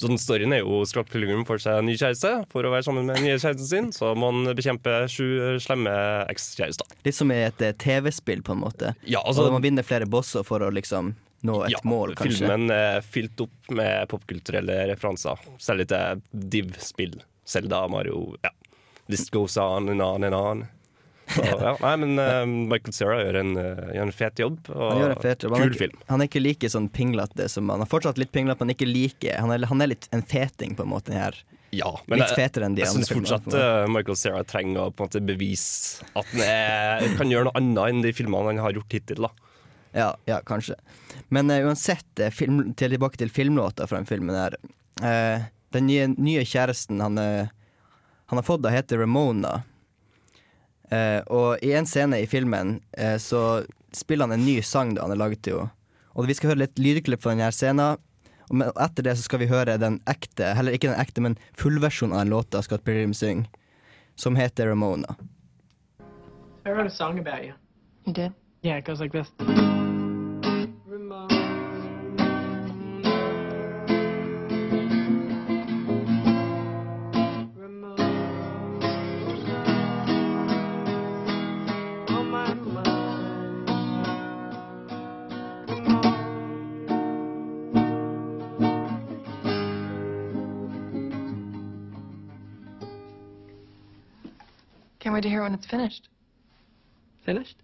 Sånn 0.00 0.18
Storyen 0.18 0.50
er 0.56 0.64
jo 0.64 0.80
Scott 0.90 1.06
Pilgrim 1.12 1.44
får 1.46 1.60
seg 1.62 1.76
en 1.78 1.86
ny 1.86 1.94
kjæreste. 1.94 2.30
For 2.50 2.66
å 2.66 2.72
være 2.72 2.82
sammen 2.86 3.06
med 3.06 3.14
den 3.20 3.28
nye 3.28 3.36
kjæresten 3.38 3.68
sin 3.68 3.92
Så 3.94 4.08
må 4.18 4.32
han 4.32 4.54
bekjempe 4.58 4.94
sju 5.12 5.26
slemme 5.62 5.92
ekskjærester. 6.32 6.96
Litt 7.06 7.14
som 7.14 7.30
i 7.30 7.36
et 7.44 7.62
eh, 7.62 7.76
TV-spill, 7.78 8.42
på 8.42 8.56
en 8.56 8.64
måte. 8.64 8.94
Ja, 9.06 9.22
altså- 9.22 9.46
og 9.46 9.54
man 9.54 9.62
vinner 9.62 9.86
flere 9.86 10.08
bosser 10.10 10.42
for 10.42 10.58
å 10.66 10.72
liksom 10.74 11.14
nå 11.44 11.60
et 11.66 11.70
Ja, 11.76 11.78
mål, 11.84 12.16
kanskje. 12.18 12.42
Filmen 12.42 12.70
er 12.74 13.02
fylt 13.06 13.40
opp 13.44 13.70
med 13.70 14.08
popkulturelle 14.08 14.80
referanser. 14.90 15.38
Særlig 15.62 15.86
til 15.92 16.22
Div-spill. 16.32 17.20
Zelda, 17.46 17.86
Mario 17.88 18.34
ja. 18.42 18.50
This 19.06 19.28
goes 19.30 19.56
on 19.60 19.90
and 19.90 20.00
on 20.02 20.24
and 20.24 20.34
on. 20.34 20.68
Så, 21.26 21.44
ja. 21.44 21.72
Nei, 21.80 21.94
men 22.02 22.18
uh, 22.20 22.44
Michael 22.44 22.94
Cera 22.94 23.16
gjør 23.22 23.38
en, 23.40 23.54
eh, 23.56 23.82
gjør 23.96 24.04
en 24.04 24.14
fet 24.14 24.40
jobb. 24.42 24.58
Og 24.74 24.90
Han 24.92 25.14
fet 25.22 25.46
jobb. 25.46 25.56
Han 25.56 25.66
er 25.66 25.78
film. 25.78 26.02
Han 26.10 26.22
er 26.22 26.28
ikke 26.28 26.42
like 26.42 26.70
sånn 26.70 26.90
pinglete 26.92 27.48
som 27.50 27.72
han 27.72 27.84
er 27.84 27.90
fortsatt 27.90 28.20
litt 28.20 28.32
pinglete, 28.34 28.60
men 28.64 28.74
ikke 28.74 28.88
like 28.88 29.38
Han 29.40 29.54
er, 29.54 29.64
han 29.70 29.84
er 29.84 29.94
litt 29.94 30.08
en 30.14 30.22
feting, 30.22 30.76
på 30.76 30.84
en 30.84 30.92
måte. 30.92 31.12
den 31.12 31.22
Her. 31.22 31.38
Ja, 31.74 31.90
men 32.06 32.20
litt 32.20 32.30
jeg, 32.34 32.38
fetere 32.44 32.68
enn 32.68 32.76
de 32.76 32.84
jeg 32.84 32.92
andre 32.92 33.06
syns 33.06 33.12
fortsatt 33.16 33.56
eh, 33.58 33.86
Michael 33.90 34.18
Cera 34.18 34.44
trenger 34.46 34.84
å 34.84 34.92
på 34.94 35.02
en 35.02 35.10
måte 35.10 35.22
bevise 35.26 36.06
at 36.14 36.30
han 36.30 36.44
er, 36.44 37.16
kan 37.18 37.32
gjøre 37.32 37.48
noe 37.48 37.58
annet 37.58 37.82
enn 37.88 38.04
de 38.04 38.12
filmene 38.14 38.52
han 38.52 38.62
har 38.62 38.76
gjort 38.78 38.94
hittil. 38.94 39.26
da 39.26 39.32
Ja, 40.04 40.08
ja, 40.30 40.38
kanskje. 40.46 40.76
Men 41.34 41.50
uh, 41.50 41.58
uansett, 41.66 42.22
film, 42.36 42.62
til, 42.78 42.94
tilbake 42.94 43.18
til 43.18 43.32
filmlåta 43.32 43.88
fra 43.90 43.98
den 43.98 44.08
filmen 44.10 44.38
her. 44.38 44.56
Uh, 45.02 45.46
den 45.74 45.88
nye, 45.90 46.08
nye 46.14 46.44
kjæresten 46.46 47.02
han, 47.02 47.18
uh, 47.18 47.50
han 48.30 48.40
har 48.40 48.46
fått, 48.46 48.62
da 48.62 48.74
heter 48.74 49.02
Ramona. 49.02 49.62
Eh, 50.92 51.20
og 51.32 51.62
i 51.64 51.72
en 51.76 51.86
scene 51.88 52.20
i 52.20 52.28
filmen 52.28 52.78
eh, 52.98 53.16
så 53.22 53.64
spiller 53.94 54.28
han 54.28 54.38
en 54.38 54.46
ny 54.46 54.58
sang 54.62 54.94
da 54.94 55.04
han 55.04 55.14
har 55.14 55.22
laget 55.22 55.44
til 55.46 55.62
henne. 55.62 55.72
Og 56.14 56.28
vi 56.30 56.36
skal 56.38 56.52
høre 56.52 56.62
litt 56.62 56.78
lydklipp 56.78 57.24
fra 57.24 57.32
denne 57.34 57.50
scenen. 57.50 57.98
Og 58.52 58.82
etter 58.84 59.06
det 59.06 59.16
så 59.18 59.24
skal 59.26 59.40
vi 59.42 59.50
høre 59.50 59.74
den 59.80 59.98
ekte, 60.10 60.52
heller 60.54 60.76
ikke 60.76 60.92
den 60.92 61.00
ekte, 61.00 61.24
men 61.24 61.34
fullversjonen 61.58 62.14
av 62.14 62.22
den 62.22 62.34
låta 62.36 62.62
Scott 62.62 62.84
Pilgrim 62.86 63.14
synger, 63.16 63.48
som 64.14 64.36
heter 64.38 64.70
Ramona. 64.70 65.16
I 66.64 66.70
wrote 66.70 66.86
a 66.86 66.90
song 66.90 67.18
about 67.18 67.44
you. 67.44 67.52
You 68.06 68.12
did? 68.12 68.32
Yeah, 68.62 68.78
it 68.78 68.84
goes 68.84 69.00
like 69.00 69.12
this. 69.12 69.28
Can't 95.14 95.22
wait 95.22 95.30
to 95.30 95.34
hear 95.36 95.42
it 95.42 95.46
when 95.46 95.54
it's 95.54 95.66
finished. 95.70 96.08
Finished? 97.22 97.60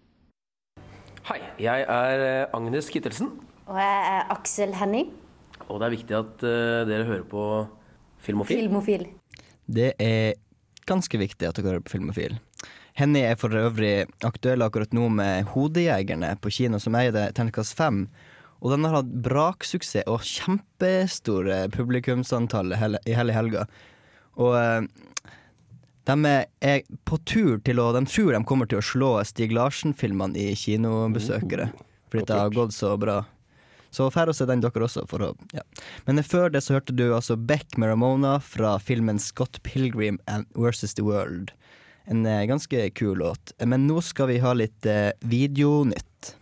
Hei, 1.27 1.41
jeg 1.59 1.83
er 1.83 2.21
eh, 2.23 2.53
Agnes 2.55 2.87
Kittelsen, 2.87 3.27
Og 3.67 3.75
jeg 3.75 4.05
er 4.07 4.31
Aksel 4.31 4.71
Henning, 4.79 5.09
og 5.67 5.81
det 5.81 5.89
er 5.89 5.91
viktig 5.91 6.15
at 6.15 6.45
uh, 6.47 6.85
dere 6.87 7.09
hører 7.09 7.25
på 7.27 7.43
Filmofil. 8.23 8.61
filmofil. 8.61 9.03
Det 9.67 9.89
er 9.99 10.39
ganske 10.87 11.19
viktig 11.19 11.49
at 11.49 11.59
dere 11.59 11.73
hører 11.73 11.83
på 11.83 11.97
Filmofil. 11.97 12.39
Henny 12.95 13.25
er 13.27 13.35
for 13.35 13.51
øvrig 13.51 14.07
aktuell 14.23 14.63
akkurat 14.63 14.95
nå 14.95 15.09
med 15.11 15.51
Hodejegerne 15.51 16.31
på 16.39 16.55
kino, 16.55 16.79
som 16.79 16.95
eier 16.95 17.11
det 17.11 17.33
terningkast 17.35 17.75
fem. 17.75 18.05
Og 18.63 18.71
den 18.71 18.87
har 18.87 19.01
hatt 19.01 19.11
braksuksess 19.27 20.07
og 20.07 20.23
kjempestore 20.23 21.65
publikumsantall 21.75 22.77
i 22.79 23.19
hele 23.19 23.35
helga. 23.35 23.67
Og 24.39 24.55
eh, 24.55 24.87
de 26.09 26.15
er 26.61 26.81
på 27.05 27.19
tur 27.29 27.59
til 27.65 27.79
å 27.79 27.91
De 27.93 28.01
tror 28.09 28.33
de 28.33 28.41
kommer 28.47 28.69
til 28.69 28.81
å 28.81 28.85
slå 28.85 29.11
Stig 29.27 29.53
Larsen-filmene 29.53 30.39
i 30.39 30.55
kinobesøkere. 30.57 31.69
Fordi 32.11 32.25
det 32.27 32.39
har 32.39 32.55
gått 32.55 32.73
så 32.75 32.95
bra. 32.99 33.21
Så 33.91 34.07
drar 34.09 34.31
å 34.31 34.35
se 34.35 34.47
den 34.47 34.63
dere 34.63 34.87
også. 34.87 35.03
For 35.11 35.23
å, 35.23 35.31
ja. 35.55 35.63
Men 36.07 36.23
før 36.23 36.51
det 36.51 36.63
så 36.63 36.77
hørte 36.77 36.95
du 36.95 37.09
altså 37.11 37.35
Beck 37.35 37.77
med 37.77 37.91
Ramona 37.91 38.37
fra 38.43 38.77
filmen 38.79 39.19
Scott 39.19 39.61
Pilgrim 39.67 40.19
and 40.31 40.47
versus 40.55 40.95
The 40.95 41.05
World. 41.05 41.51
En 42.09 42.25
eh, 42.25 42.45
ganske 42.49 42.89
kul 42.97 43.19
låt. 43.21 43.53
Men 43.59 43.87
nå 43.87 44.01
skal 44.03 44.31
vi 44.31 44.41
ha 44.43 44.55
litt 44.57 44.87
eh, 44.89 45.11
videonytt. 45.21 46.35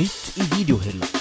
Nytt 0.00 0.38
i 0.40 0.46
videohylla. 0.56 1.19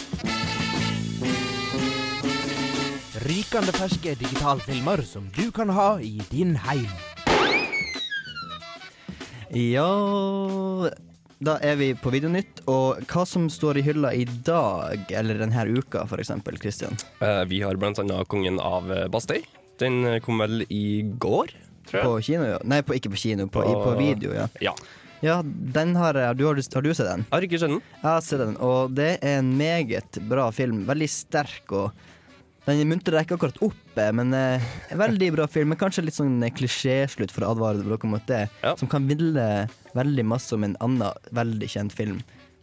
Rykende 3.39 3.71
ferske 3.71 4.11
digitalfilmer 4.19 4.99
som 5.07 5.27
du 5.31 5.45
kan 5.55 5.69
ha 5.71 5.93
i 6.03 6.17
din 6.27 6.57
heim. 6.59 6.89
Ja 9.55 9.85
Da 11.39 11.53
er 11.63 11.77
vi 11.79 11.93
på 11.95 12.11
Videonytt, 12.11 12.59
og 12.67 12.99
hva 13.07 13.23
som 13.29 13.45
står 13.47 13.79
i 13.79 13.85
hylla 13.85 14.11
i 14.11 14.25
dag, 14.27 15.05
eller 15.21 15.39
denne 15.39 15.63
uka 15.71 16.03
for 16.09 16.19
eksempel, 16.19 16.59
Christian? 16.59 16.99
Eh, 17.23 17.45
vi 17.47 17.61
har 17.63 17.79
blant 17.79 18.01
annet 18.03 18.27
Kongen 18.27 18.59
av 18.59 18.91
eh, 18.91 19.07
Bastøy. 19.07 19.39
Den 19.79 20.01
eh, 20.03 20.19
kom 20.25 20.43
vel 20.43 20.65
i 20.67 21.07
går, 21.15 21.55
tror 21.87 22.01
jeg. 22.01 22.09
På 22.09 22.19
kino, 22.19 22.43
ja. 22.49 22.59
Nei, 22.67 22.81
på, 22.83 22.97
ikke 22.99 23.13
på 23.15 23.23
kino, 23.23 23.47
på, 23.47 23.63
i, 23.63 23.71
på 23.85 23.95
video, 24.01 24.35
ja. 24.35 24.49
Ja. 24.59 24.75
Ja, 25.23 25.39
den 25.47 25.95
har 25.95 26.15
du, 26.35 26.43
har, 26.43 26.59
har 26.59 26.83
du 26.83 26.93
sett 26.93 27.07
den? 27.07 27.23
Jeg 27.23 27.37
har 27.37 27.47
ikke 27.47 27.63
sett 27.63 27.71
den. 27.71 27.81
Jeg 28.01 28.09
har 28.09 28.21
sett 28.33 28.43
den, 28.43 28.59
og 28.59 28.99
det 28.99 29.13
er 29.21 29.39
en 29.39 29.55
meget 29.55 30.19
bra 30.27 30.51
film. 30.51 30.83
Veldig 30.91 31.13
sterk 31.15 31.71
og 31.71 32.08
Den 32.67 32.81
muntrer 32.89 33.15
deg 33.17 33.25
ikke 33.27 33.37
akkurat 33.39 33.61
opp, 33.65 33.97
eh, 33.97 34.11
men 34.13 34.33
eh, 34.35 34.61
veldig 34.99 35.31
bra 35.37 35.45
film. 35.49 35.71
Men 35.73 35.79
kanskje 35.79 36.03
litt 36.05 36.17
sånn 36.17 36.41
eh, 36.43 36.51
klisjéslutt 36.53 37.31
for 37.33 37.45
å 37.47 37.53
advare 37.55 37.81
dere 37.81 38.09
mot 38.11 38.25
det. 38.29 38.43
Som 38.77 38.89
kan 38.91 39.07
ville 39.09 39.45
veldig 39.97 40.25
masse 40.27 40.53
om 40.53 40.67
en 40.67 40.75
annen 40.83 41.09
veldig 41.33 41.69
kjent 41.71 41.95
film. 41.95 42.19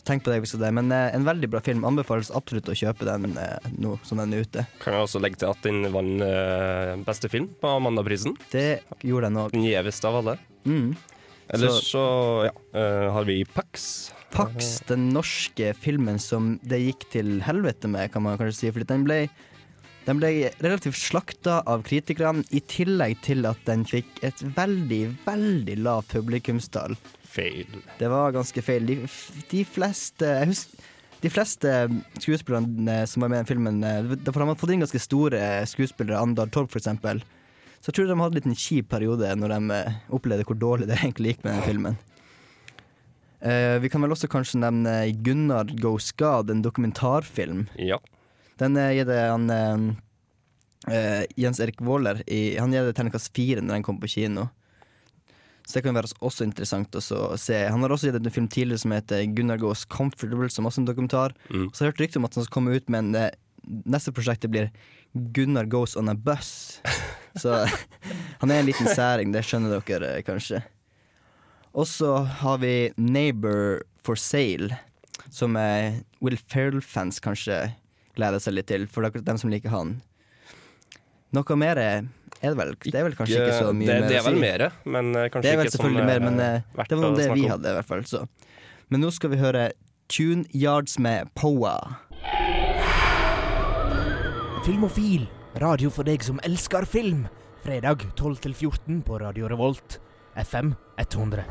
Tenk 0.07 0.23
på 0.23 0.31
det 0.31 0.37
hvis 0.45 0.53
det 0.55 0.69
er 0.69 0.71
Men 0.77 0.93
eh, 0.95 1.09
en 1.17 1.25
veldig 1.27 1.49
bra 1.51 1.61
film. 1.67 1.83
Anbefales 1.89 2.31
absolutt 2.31 2.69
å 2.71 2.77
kjøpe 2.79 3.09
den 3.09 3.33
eh, 3.43 3.57
nå 3.83 3.97
som 4.07 4.21
den 4.23 4.37
er 4.37 4.45
ute. 4.47 4.63
Kan 4.85 4.95
jeg 4.95 5.03
også 5.09 5.23
legge 5.25 5.41
til 5.43 5.51
at 5.51 5.65
den 5.67 5.89
vant 5.91 6.23
eh, 6.23 6.93
beste 7.09 7.31
film 7.33 7.49
på 7.59 7.73
Amandaprisen. 7.81 8.37
Det 8.53 8.85
gjorde 9.03 9.33
den 9.33 9.41
òg. 9.43 9.51
Den 9.57 9.67
gjeveste 9.67 10.07
av 10.13 10.21
alle. 10.21 10.37
Mm. 10.69 10.93
Ellers 11.57 11.81
Så- 11.81 11.91
så, 11.97 12.05
ja, 12.47 12.55
eh, 12.79 13.09
har 13.17 13.25
vi 13.27 13.41
Pax. 13.45 14.13
Pax, 14.31 14.81
den 14.87 15.09
norske 15.15 15.73
filmen 15.79 16.19
som 16.21 16.59
det 16.63 16.81
gikk 16.83 17.05
til 17.11 17.41
helvete 17.47 17.89
med, 17.89 18.11
kan 18.13 18.23
man 18.23 18.37
kanskje 18.39 18.57
si. 18.59 18.71
Fordi 18.75 18.87
den 18.91 19.05
ble, 19.07 19.19
den 20.07 20.21
ble 20.21 20.31
relativt 20.63 20.99
slakta 21.01 21.61
av 21.67 21.83
kritikerne, 21.87 22.45
i 22.55 22.63
tillegg 22.71 23.19
til 23.27 23.47
at 23.49 23.59
den 23.67 23.83
fikk 23.89 24.21
et 24.27 24.43
veldig, 24.57 25.03
veldig 25.27 25.79
lavt 25.83 26.15
publikumstall. 26.15 26.95
Feil. 27.27 27.81
Det 27.99 28.09
var 28.09 28.37
ganske 28.37 28.63
feil. 28.65 28.87
De, 28.89 29.01
de 29.51 29.65
fleste 29.69 30.25
Jeg 30.25 30.53
husker 30.53 30.93
de 31.25 31.31
fleste 31.33 31.71
skuespillerne 32.21 32.99
som 33.09 33.25
var 33.25 33.33
med 33.33 33.47
i 33.47 33.49
filmen, 33.49 33.81
eh, 33.85 34.11
for 34.29 34.37
de 34.37 34.47
hadde 34.47 34.61
fått 34.61 34.73
inn 34.75 34.85
ganske 34.85 35.01
store 35.01 35.41
skuespillere, 35.69 36.21
Andal 36.21 36.53
Torp 36.53 36.75
eksempel. 36.77 37.23
Så 37.81 37.91
jeg 37.91 37.99
tror 37.99 38.11
de 38.11 38.19
hadde 38.21 38.35
en 38.35 38.41
liten 38.41 38.59
kjip 38.59 38.91
periode 38.93 39.31
når 39.39 39.55
de 39.55 39.79
eh, 39.79 39.97
opplevde 40.13 40.47
hvor 40.49 40.59
dårlig 40.61 40.91
det 40.91 40.99
egentlig 41.03 41.35
gikk 41.35 41.47
med 41.47 41.57
den 41.57 41.67
filmen. 41.67 41.99
Uh, 43.47 43.77
vi 43.79 43.91
kan 43.93 44.03
vel 44.03 44.15
også 44.15 44.31
kanskje 44.33 44.59
nevne 44.59 44.93
Gunnar 45.23 45.69
Goes 45.79 46.09
God, 46.19 46.49
en 46.51 46.65
dokumentarfilm. 46.65 47.67
Ja. 47.79 47.99
Den 48.61 48.77
eh, 48.81 48.93
gir 48.97 49.09
det 49.09 49.21
han 49.21 49.51
eh, 49.53 49.87
eh, 50.93 51.25
Jens 51.37 51.61
Erik 51.61 51.83
Waaler 51.85 52.23
Han 52.61 52.73
gir 52.73 52.87
det 52.87 52.95
terningkast 52.97 53.33
fire 53.37 53.65
når 53.65 53.79
den 53.79 53.87
kom 53.87 54.01
på 54.01 54.11
kino. 54.11 54.49
Så 55.67 55.79
det 55.79 55.83
kan 55.83 55.97
være 55.97 56.13
også 56.23 56.47
interessant 56.47 56.95
å 56.95 57.03
se. 57.03 57.57
Han 57.67 57.83
har 57.83 57.91
også 57.91 58.07
gitt 58.07 58.21
en 58.21 58.31
film 58.31 58.47
tidligere 58.47 58.85
som 58.85 58.93
heter 58.95 59.25
Gunnar 59.35 59.59
Goes 59.59 59.83
Comfortable, 59.91 60.47
som 60.53 60.69
også 60.69 60.85
en 60.85 60.87
dokumentar. 60.87 61.35
Mm. 61.51 61.73
Så 61.75 61.83
jeg 61.83 61.91
hørt 61.91 62.03
rykte 62.05 62.21
om 62.21 62.29
at 62.29 62.39
han 62.39 62.47
skal 62.47 62.55
komme 62.55 62.77
ut 62.77 62.89
med 62.93 63.09
en 63.09 63.21
eh, 63.25 63.35
Neste 63.67 64.13
prosjektet 64.15 64.53
blir 64.53 64.69
Gunnar 65.35 65.67
Goes 65.67 65.97
On 65.99 66.07
A 66.07 66.15
Bus. 66.15 66.79
Så 67.43 67.65
han 68.41 68.53
er 68.53 68.61
en 68.61 68.69
liten 68.69 68.87
særing, 68.87 69.33
det 69.35 69.43
skjønner 69.43 69.83
dere 69.83 70.21
kanskje. 70.23 70.61
Og 71.75 71.89
så 71.91 72.13
har 72.45 72.61
vi 72.63 72.93
Neighbor 72.95 73.83
for 74.07 74.15
Sale, 74.15 74.79
som 75.35 75.59
Will 76.23 76.39
Ferrell-fans 76.47 77.19
kanskje 77.21 77.59
gleder 78.17 78.43
seg 78.43 78.57
litt 78.57 78.69
til, 78.71 78.87
for 78.91 79.07
dem 79.11 79.41
som 79.41 79.53
liker 79.53 79.73
han. 79.73 79.99
Noe 81.37 81.59
mer 81.59 81.81
er 81.81 82.07
det 82.43 82.57
vel? 82.59 82.75
Det 82.85 82.95
er 82.95 83.07
vel 83.07 83.17
kanskje 83.17 83.41
ikke 83.41 83.59
så 83.59 83.73
mye 83.75 83.89
det, 83.89 84.01
mer 84.01 84.11
det 84.11 84.19
er 84.19 84.27
vel 84.27 84.39
mer, 84.41 84.67
men 84.85 85.11
eh, 85.17 85.29
kanskje 85.33 85.55
ikke 85.57 85.73
som 85.75 85.97
mer, 85.97 86.23
men 86.23 86.41
eh, 86.43 86.59
eh, 86.61 86.87
det 86.89 86.99
var 86.99 87.05
noe 87.05 87.19
det 87.19 87.29
vi 87.33 87.49
hadde, 87.51 87.73
i 87.73 87.79
hvert 87.79 87.89
fall. 87.89 88.05
Så. 88.09 88.25
Men 88.93 89.03
nå 89.03 89.11
skal 89.15 89.33
vi 89.33 89.41
høre 89.41 89.71
Tune 90.13 90.47
Yards 90.55 90.99
med 91.03 91.33
Poa. 91.39 91.77
Filmofil, 94.67 95.27
radio 95.63 95.91
for 95.95 96.07
deg 96.07 96.25
som 96.27 96.41
elsker 96.47 96.87
film. 96.89 97.27
Fredag 97.67 98.05
12 98.15 98.43
til 98.47 98.55
14 98.55 99.03
på 99.07 99.19
Radio 99.23 99.51
Revolt. 99.51 100.01
FM 100.37 100.75
100. 101.01 101.45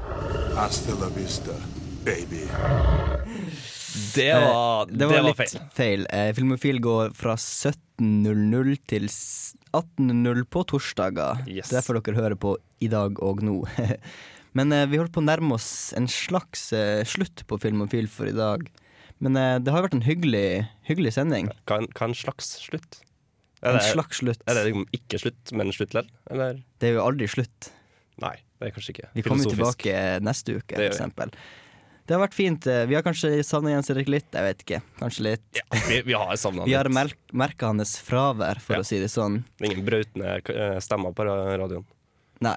Hasta 0.55 0.93
la 1.01 1.09
vista, 1.15 1.51
baby. 2.05 2.45
Det 4.15 4.29
var, 4.33 4.85
Eh, 4.85 4.93
det 4.97 5.07
var, 5.09 5.23
litt 5.25 5.37
feil. 5.39 5.61
feil. 5.75 6.05
Eh, 6.11 6.31
Filmofil 6.37 6.79
går 6.83 7.13
fra 7.17 7.35
17.00 7.39 8.77
til 8.91 9.07
18.00 9.09 10.45
på 10.51 10.63
torsdager. 10.71 11.43
Yes. 11.47 11.71
Derfor 11.73 11.99
dere 11.99 12.15
hører 12.17 12.35
på 12.39 12.55
i 12.83 12.89
dag 12.91 13.19
og 13.23 13.43
nå. 13.45 13.61
Men 14.55 14.71
eh, 14.71 14.85
vi 14.87 14.99
holder 14.99 15.11
på 15.15 15.23
å 15.23 15.27
nærme 15.27 15.55
oss 15.57 15.93
en 15.97 16.07
slags 16.11 16.69
eh, 16.75 17.03
slutt 17.07 17.43
på 17.47 17.59
Filmofil 17.59 18.07
for 18.11 18.29
i 18.29 18.35
dag. 18.35 18.67
Men 19.23 19.35
eh, 19.39 19.57
det 19.63 19.71
har 19.73 19.83
vært 19.85 19.97
en 19.97 20.05
hyggelig, 20.05 20.67
hyggelig 20.87 21.15
sending. 21.17 21.49
Hva 21.67 21.81
en, 21.83 21.89
en 22.07 22.15
slags 22.15 22.53
slutt? 22.63 23.01
En 23.65 23.79
slags 23.81 24.19
slutt. 24.21 24.43
Er 24.45 24.59
det 24.59 24.67
liksom 24.67 24.85
ikke 24.93 25.19
slutt, 25.23 25.51
men 25.57 25.71
slutt 25.73 25.95
likevel? 25.95 26.11
Eller? 26.31 26.59
Det 26.79 26.91
er 26.91 26.97
jo 26.99 27.05
aldri 27.07 27.27
slutt. 27.31 27.71
Nei, 28.21 28.35
det 28.61 28.69
er 28.69 28.75
kanskje 28.75 28.93
ikke. 28.93 29.07
Vi 29.15 29.23
kommer 29.25 29.47
jo 29.47 29.55
tilbake 29.55 29.95
neste 30.23 30.59
uke, 30.59 30.75
for 30.75 30.85
eksempel. 30.87 31.31
vi. 31.33 31.64
Det 32.05 32.13
har 32.13 32.21
vært 32.21 32.37
fint. 32.37 32.67
Eh, 32.69 32.85
Vi 32.85 32.95
har 32.95 33.01
kanskje 33.05 33.43
savna 33.43 33.71
Jens 33.73 33.89
Erik 33.89 34.09
litt. 34.11 34.27
Jeg 34.31 34.45
vet 34.45 34.61
ikke. 34.65 34.81
Kanskje 34.99 35.25
litt. 35.25 35.61
Vi, 35.89 36.01
vi 36.05 36.13
har 36.13 36.35
savna 36.37 36.67
Vi 36.67 36.75
har 36.77 36.89
merka 36.89 37.71
hans 37.71 37.97
fravær, 38.05 38.61
for 38.61 38.83
å 38.83 38.85
si 38.85 38.99
det 39.01 39.09
sånn. 39.13 39.41
Ingen 39.65 39.85
brautende 39.87 40.37
eh, 40.53 40.77
stemmer 40.85 41.15
på 41.17 41.25
radioen. 41.25 41.87
Nei. 42.45 42.55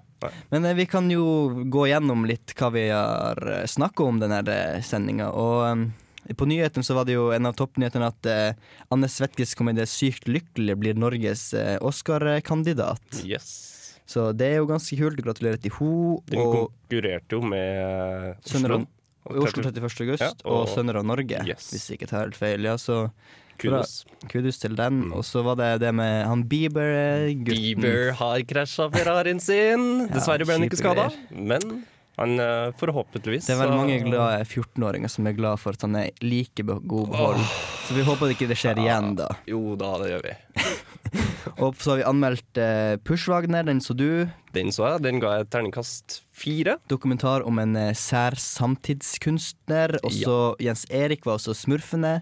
Men 0.50 0.66
eh, 0.68 0.76
vi 0.76 0.84
kan 0.90 1.08
jo 1.10 1.24
gå 1.70 1.86
gjennom 1.88 2.26
litt 2.28 2.52
hva 2.58 2.68
vi 2.74 2.88
har 2.90 3.40
snakka 3.70 4.04
om 4.04 4.20
denne 4.20 4.42
sendinga. 4.84 5.30
Og 5.32 5.64
um, 5.72 5.86
på 6.36 6.48
nyheten 6.50 6.84
så 6.84 6.98
var 6.98 7.08
det 7.08 7.16
jo 7.16 7.30
en 7.32 7.48
av 7.48 7.56
toppnyhetene 7.56 8.10
at 8.12 8.28
eh, 8.28 8.52
Anne 8.92 9.08
Svetkes 9.08 9.54
komedie 9.56 9.86
'Sykt 9.88 10.28
lykkelig' 10.28 10.76
blir 10.76 10.98
Norges 10.98 11.54
eh, 11.56 11.78
Oscar-kandidat. 11.80 13.22
Yes. 13.24 13.56
Så 14.08 14.32
det 14.32 14.52
er 14.52 14.60
jo 14.60 14.68
ganske 14.68 14.96
kult. 14.96 15.20
Gratulerer 15.24 15.60
til 15.60 15.72
henne. 15.72 16.20
Den 16.28 16.52
konkurrerte 16.52 17.36
jo 17.36 17.42
med 17.44 18.36
Oslo. 18.36 18.52
Sønner 18.52 18.76
Oslo 19.28 19.62
31. 19.62 20.00
august 20.06 20.22
Ja, 20.22 20.30
og, 20.44 20.62
og- 20.62 20.68
Sønner 20.72 20.96
av 20.96 21.04
Norge, 21.04 21.42
Yes. 21.46 21.70
hvis 21.72 21.88
jeg 21.90 21.98
ikke 22.00 22.08
tar 22.10 22.24
helt 22.26 22.36
feil. 22.38 22.64
Ja, 22.64 22.76
så 22.80 23.10
Kudos. 23.58 24.04
Mm. 24.06 24.28
Kudos 24.30 24.58
til 24.62 24.76
den. 24.78 25.12
Og 25.12 25.24
så 25.26 25.42
var 25.42 25.56
det 25.58 25.80
det 25.82 25.92
med 25.92 26.24
han 26.26 26.44
Bieber-gutten. 26.44 27.44
Bieber 27.44 28.12
har 28.14 28.38
krasja 28.46 28.88
Ferrarien 28.94 29.40
sin. 29.42 30.06
Ja, 30.08 30.14
Dessverre 30.14 30.46
ble 30.46 30.54
han 30.58 30.66
ikke 30.68 30.78
skada, 30.78 31.08
men 31.34 31.84
han 32.18 32.38
eh, 32.42 32.70
forhåpentligvis 32.78 33.46
Det 33.46 33.54
er 33.56 33.60
vel 33.60 33.68
så- 33.72 33.76
mange 33.78 33.98
glade 34.06 34.44
14-åringer 34.46 35.10
som 35.10 35.26
er 35.26 35.32
glad 35.38 35.58
for 35.58 35.70
at 35.74 35.82
han 35.82 35.96
er 35.96 36.10
like 36.22 36.62
god 36.66 37.10
behold. 37.10 37.42
Så 37.88 37.94
vi 37.94 38.02
håper 38.06 38.30
ikke 38.34 38.48
det 38.50 38.56
skjer 38.58 38.78
igjen, 38.82 39.14
da. 39.16 39.28
Jo 39.46 39.74
da, 39.78 39.92
det 40.02 40.10
gjør 40.12 40.22
vi. 40.28 40.36
Og 41.64 41.78
så 41.80 41.92
har 41.92 42.00
vi 42.00 42.06
anmeldt 42.08 42.60
uh, 42.60 42.96
Pushwagner, 43.06 43.66
den 43.68 43.82
så 43.84 43.96
du. 43.96 44.28
Den 44.54 44.72
så 44.74 44.86
jeg. 44.86 45.04
Den 45.06 45.22
ga 45.22 45.38
jeg 45.38 45.50
terningkast 45.52 46.20
fire. 46.34 46.78
Dokumentar 46.90 47.46
om 47.48 47.60
en 47.62 47.76
uh, 47.78 47.92
sær 47.96 48.38
samtidskunstner. 48.40 49.98
Og 50.02 50.14
så 50.14 50.38
Jens 50.62 50.86
Erik 50.90 51.28
var 51.28 51.38
også 51.38 51.56
smurfende. 51.56 52.20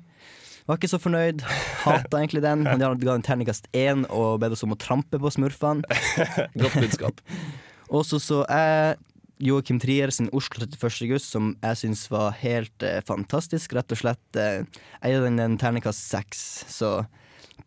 Var 0.67 0.81
ikke 0.81 0.91
så 0.91 0.99
fornøyd. 0.99 1.45
Hata 1.85 2.19
egentlig 2.19 2.43
den. 2.43 2.67
Han 2.67 2.83
ga 2.83 3.15
en 3.15 3.27
terningkast 3.27 3.69
én 3.77 4.03
og 4.11 4.41
bedt 4.43 4.57
oss 4.57 4.65
om 4.67 4.75
å 4.75 4.81
trampe 4.81 5.21
på 5.23 5.31
smurfene. 5.31 5.87
Godt 6.62 6.81
budskap. 6.81 7.23
Og 7.95 8.03
så 8.03 8.19
så 8.19 8.41
jeg 8.51 8.97
Joakim 9.39 9.79
Trier 9.79 10.11
sin 10.11 10.31
Oslo 10.33 10.65
31. 10.65 11.05
august, 11.07 11.31
som 11.31 11.53
jeg 11.61 11.79
syns 11.83 12.07
var 12.11 12.35
helt 12.41 12.83
eh, 12.83 13.03
fantastisk. 13.07 13.77
Rett 13.77 13.93
og 13.93 14.01
slett. 14.01 14.25
Eh, 14.41 14.65
jeg 15.03 15.12
gir 15.12 15.27
den 15.27 15.43
en 15.45 15.59
terningkast 15.61 16.09
seks, 16.09 16.41
så 16.73 17.05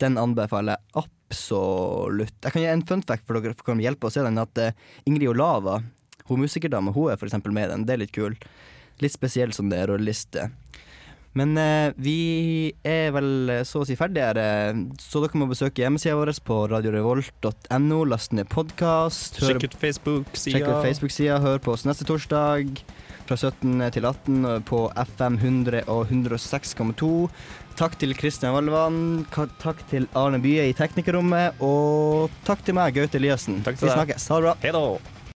den 0.01 0.17
anbefaler 0.19 0.75
jeg 0.75 1.03
absolutt. 1.29 2.35
Jeg 2.41 2.55
kan 2.55 2.63
gi 2.63 2.69
en 2.71 2.85
fun 2.89 3.03
fact 3.05 3.27
for 3.27 3.37
dere 3.37 3.53
for 3.53 3.71
kan 3.71 3.83
hjelpe 3.83 4.09
å 4.09 4.13
se 4.13 4.23
den. 4.25 4.41
At 4.41 4.57
eh, 4.57 4.73
Ingrid 5.05 5.29
Olava, 5.29 5.79
hun 6.29 6.41
musikerdame, 6.41 6.93
hun 6.95 7.13
er 7.13 7.19
for 7.21 7.29
eksempel 7.29 7.53
med 7.53 7.69
i 7.69 7.73
den. 7.73 7.85
Det 7.85 7.95
er 7.95 8.03
litt 8.03 8.15
kul. 8.15 8.37
Litt 9.03 9.15
spesiell 9.15 9.53
som 9.55 9.69
det 9.71 9.79
er 9.79 9.93
rolleliste. 9.93 10.49
Men 11.37 11.53
eh, 11.61 11.93
vi 12.01 12.73
er 12.81 13.11
vel 13.13 13.51
eh, 13.53 13.65
så 13.67 13.83
å 13.83 13.85
si 13.85 13.93
ferdige 13.99 14.31
eh, 14.41 14.79
Så 14.97 15.21
dere 15.21 15.37
må 15.37 15.45
besøke 15.49 15.83
hjemmesida 15.83 16.17
vår 16.17 16.33
på 16.45 16.63
radiorevolt.no. 16.71 17.99
Last 18.09 18.33
ned 18.33 18.49
podkast. 18.49 19.37
Sjekk 19.37 19.69
ut 19.69 19.77
Facebook-sida. 19.83 20.79
Facebook-sida. 20.81 21.37
Hør 21.43 21.61
på 21.61 21.75
oss 21.77 21.85
neste 21.85 22.07
torsdag 22.09 22.81
fra 23.29 23.37
17 23.37 23.91
til 23.93 24.07
18 24.09 24.65
på 24.65 24.87
FM 24.97 25.37
100 25.37 25.85
og 25.85 26.09
106,2. 26.09 27.11
Takk 27.79 27.93
til 27.95 28.11
Kristian 28.11 28.51
Valvan. 28.51 28.95
Takk 29.31 29.79
til 29.87 30.09
Arne 30.19 30.41
Bye 30.43 30.65
i 30.67 30.73
teknikerrommet. 30.75 31.61
Og 31.63 32.27
takk 32.43 32.65
til 32.67 32.75
meg, 32.75 32.91
Gaute 32.97 33.15
Eliassen. 33.21 33.61
Vi 33.63 33.77
snakkes. 33.79 34.27
Ha 34.27 34.41
det 34.41 34.49
bra. 34.49 34.57
Hei 34.65 34.73
da. 34.75 35.18